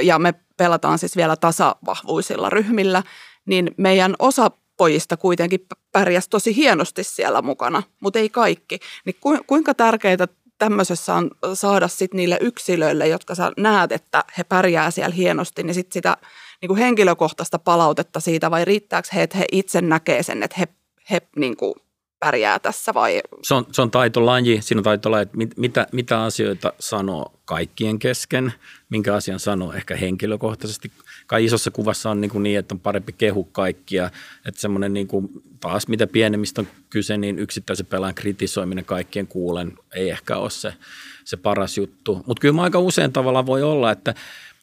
[0.03, 3.03] ja me pelataan siis vielä tasavahvuisilla ryhmillä,
[3.47, 8.79] niin meidän osa pojista kuitenkin pärjäsi tosi hienosti siellä mukana, mutta ei kaikki.
[9.05, 10.27] Niin kuinka tärkeää
[10.59, 15.75] tämmöisessä on saada sit niille yksilöille, jotka sä näet, että he pärjää siellä hienosti, niin
[15.75, 16.17] sit sitä
[16.61, 20.69] niin kuin henkilökohtaista palautetta siitä, vai riittääkö he, että he itse näkee sen, että he,
[21.11, 21.75] he niin kuin
[22.21, 23.23] pärjää tässä vai?
[23.43, 24.63] Se on, se on taitolaji.
[24.63, 28.53] Siinä on taitolaji, että mit, mitä, mitä asioita sanoo kaikkien kesken,
[28.91, 30.93] minkä asian sanoo ehkä henkilökohtaisesti.
[31.27, 34.11] Kai isossa kuvassa on niin, kuin niin että on parempi kehu kaikkia.
[34.47, 35.29] Että semmoinen niin kuin,
[35.61, 40.75] taas mitä pienemmistä on kyse, niin yksittäisen pelaajan kritisoiminen kaikkien kuulen ei ehkä ole se,
[41.25, 42.23] se paras juttu.
[42.27, 44.15] Mutta kyllä aika usein tavalla voi olla, että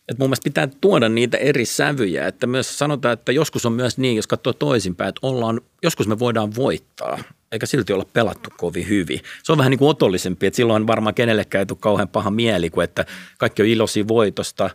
[0.10, 3.98] että mun mielestä pitää tuoda niitä eri sävyjä, että myös sanotaan, että joskus on myös
[3.98, 7.20] niin, jos katsoo toisinpäin, että ollaan, joskus me voidaan voittaa,
[7.52, 9.22] eikä silti olla pelattu kovin hyvin.
[9.44, 12.70] Se on vähän niin kuin otollisempi, että silloin varmaan kenellekään ei tule kauhean paha mieli,
[12.70, 13.06] kuin että
[13.38, 14.70] kaikki on iloisia voitosta.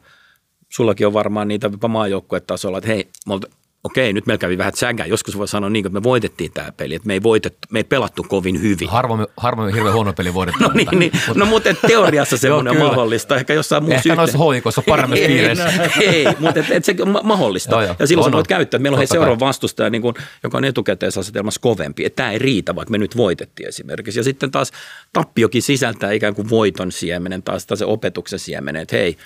[0.68, 3.08] Sullakin on varmaan niitä jopa maajoukkuetasolla, että hei,
[3.86, 5.06] okei, nyt meillä kävi vähän sägää.
[5.06, 7.84] Joskus voi sanoa niin, että me voitettiin tämä peli, että me ei, voitettu, me ei
[7.84, 8.88] pelattu kovin hyvin.
[8.88, 10.64] Harvoin, harvoin hirveän huono peli voitettu.
[10.64, 11.12] no niin, niin.
[11.14, 13.36] Mutta, no mutta teoriassa semmoinen on mahdollista.
[13.36, 15.72] Ehkä jossain muussa Ehkä noissa hoikoissa paremmassa piireissä.
[16.00, 17.70] ei, mutta et, et se on mahdollista.
[17.70, 17.96] Joo, joo.
[17.98, 20.64] Ja silloin on, sä voit käyttää, että meillä on seuraava vastustaja, niin kuin, joka on
[20.64, 22.04] etukäteisasetelmassa kovempi.
[22.04, 24.20] Että tämä ei riitä, vaikka me nyt voitettiin esimerkiksi.
[24.20, 24.72] Ja sitten taas
[25.12, 29.16] tappiokin sisältää ikään kuin voiton siemenen, taas, taas se opetuksen siemenen, että hei,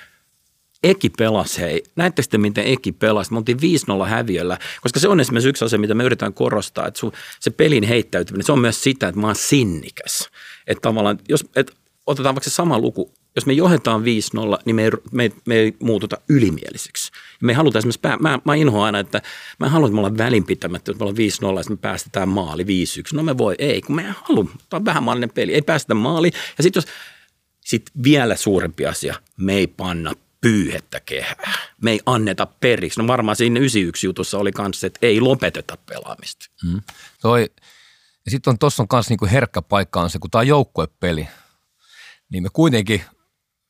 [0.82, 1.82] Eki pelasi, hei.
[1.96, 3.32] Näette sitten, miten Eki pelasi.
[3.32, 3.58] Me oltiin
[4.04, 7.00] 5-0 häviöllä, koska se on esimerkiksi yksi asia, mitä me yritetään korostaa, että
[7.40, 10.30] se pelin heittäytyminen, se on myös sitä, että mä oon sinnikäs.
[10.66, 11.76] Että tavallaan, jos, et,
[12.06, 14.04] otetaan vaikka se sama luku, jos me johdetaan 5-0,
[14.64, 17.12] niin me ei, me, me ei muututa ylimieliseksi.
[17.42, 19.22] Me ei haluta esimerkiksi, pää, mä, mä inhoan aina, että
[19.58, 22.62] mä en halua, että me ollaan välinpitämättä, että me ollaan 5-0 ja me päästetään maali
[22.62, 22.66] 5-1.
[23.12, 25.94] No me voi, ei, kun me ei halua, tämä on vähän maallinen peli, ei päästä
[25.94, 26.30] maali.
[26.58, 26.86] Ja sitten jos,
[27.60, 31.58] sitten vielä suurempi asia, me ei panna pyyhettä kehää.
[31.82, 33.00] Me ei anneta periksi.
[33.00, 36.46] No varmaan siinä 91 jutussa oli kanssa, että ei lopeteta pelaamista.
[36.62, 36.82] Hmm.
[37.20, 37.50] Toi,
[38.24, 41.28] ja sitten on tuossa on myös niinku herkkä paikka on se, kun tämä on joukkuepeli,
[42.32, 43.02] niin me kuitenkin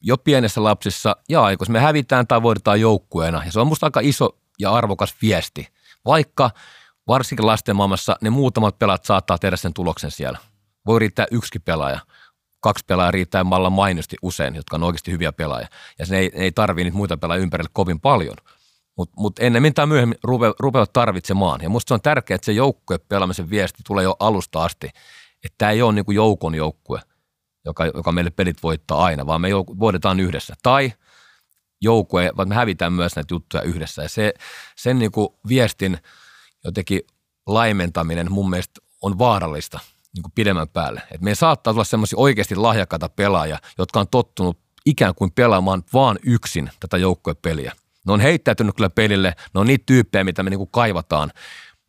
[0.01, 3.45] jo pienessä lapsissa ja aikuisissa me hävitään tai voitetaan joukkueena.
[3.45, 5.69] Ja se on musta aika iso ja arvokas viesti.
[6.05, 6.51] Vaikka
[7.09, 10.39] varsinkin lasten maailmassa ne muutamat pelaat saattaa tehdä sen tuloksen siellä.
[10.87, 12.01] Voi riittää yksi pelaaja–
[12.61, 15.69] kaksi pelaajaa riittää malla mainosti usein, jotka on oikeasti hyviä pelaajia.
[15.99, 18.37] Ja se ei, ei tarvii niitä muita pelaajia ympärille kovin paljon.
[18.97, 21.61] Mutta mut ennemmin tai myöhemmin rupe, rupeavat tarvitsemaan.
[21.63, 24.87] Ja musta se on tärkeää, että se joukkue pelaamisen viesti tulee jo alusta asti.
[25.45, 27.01] Että tämä ei ole niinku joukon joukkue,
[27.65, 30.55] joka, joka meille pelit voittaa aina, vaan me jouk- voitetaan yhdessä.
[30.63, 30.93] Tai
[31.81, 34.03] joukkue, vaan me hävitään myös näitä juttuja yhdessä.
[34.03, 34.35] Ja se,
[34.77, 35.99] sen niinku viestin
[36.65, 37.01] jotenkin
[37.47, 39.81] laimentaminen mun mielestä on vaarallista–
[40.15, 41.03] niin kuin pidemmän päälle.
[41.11, 46.19] Et meidän saattaa tulla semmoisia oikeasti lahjakkaita pelaajia, jotka on tottunut ikään kuin pelaamaan vaan
[46.23, 47.73] yksin tätä joukkuepeliä.
[48.07, 51.33] Ne on heittäytynyt kyllä pelille, ne on niitä tyyppejä, mitä me niin kuin kaivataan,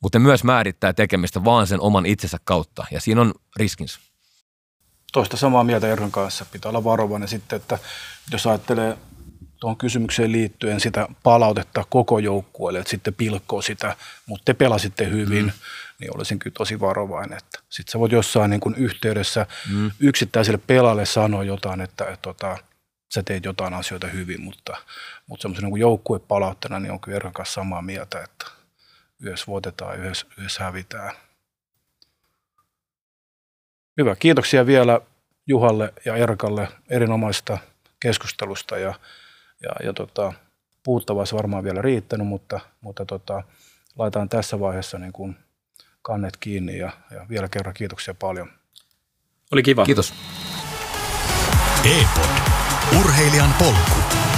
[0.01, 3.99] mutta ne myös määrittää tekemistä vaan sen oman itsensä kautta, ja siinä on riskinsä.
[5.13, 6.45] Toista samaa mieltä Erkan kanssa.
[6.51, 7.79] Pitää olla varovainen sitten, että
[8.31, 8.97] jos ajattelee
[9.59, 15.45] tuohon kysymykseen liittyen sitä palautetta koko joukkueelle, että sitten pilkkoo sitä, mutta te pelasitte hyvin,
[15.45, 15.51] mm
[16.01, 17.37] niin olisin kyllä tosi varovainen.
[17.37, 19.91] Että sitten sä voit jossain niin kuin yhteydessä mm.
[19.99, 22.57] yksittäiselle pelaajalle sanoa jotain, että, että, että tota,
[23.13, 24.77] sä teet jotain asioita hyvin, mutta,
[25.27, 28.45] mutta semmoisen niin joukkuepalautteena niin on kyllä Erkan kanssa samaa mieltä, että
[29.19, 31.15] yhdessä voitetaan, yhdessä, yhdessä hävitään.
[33.97, 35.01] Hyvä, kiitoksia vielä
[35.47, 37.57] Juhalle ja Erkalle erinomaista
[37.99, 38.93] keskustelusta ja,
[39.63, 40.33] ja, ja tota,
[40.83, 43.43] puhuttavaa se varmaan vielä riittänyt, mutta, mutta tota,
[43.97, 45.35] laitetaan tässä vaiheessa niin kuin
[46.01, 48.51] kannet kiinni ja, ja vielä kerran kiitoksia paljon.
[49.51, 49.85] Oli kiva.
[49.85, 50.13] Kiitos.
[51.85, 52.29] E-pod.
[52.99, 54.30] Urheilijan polku.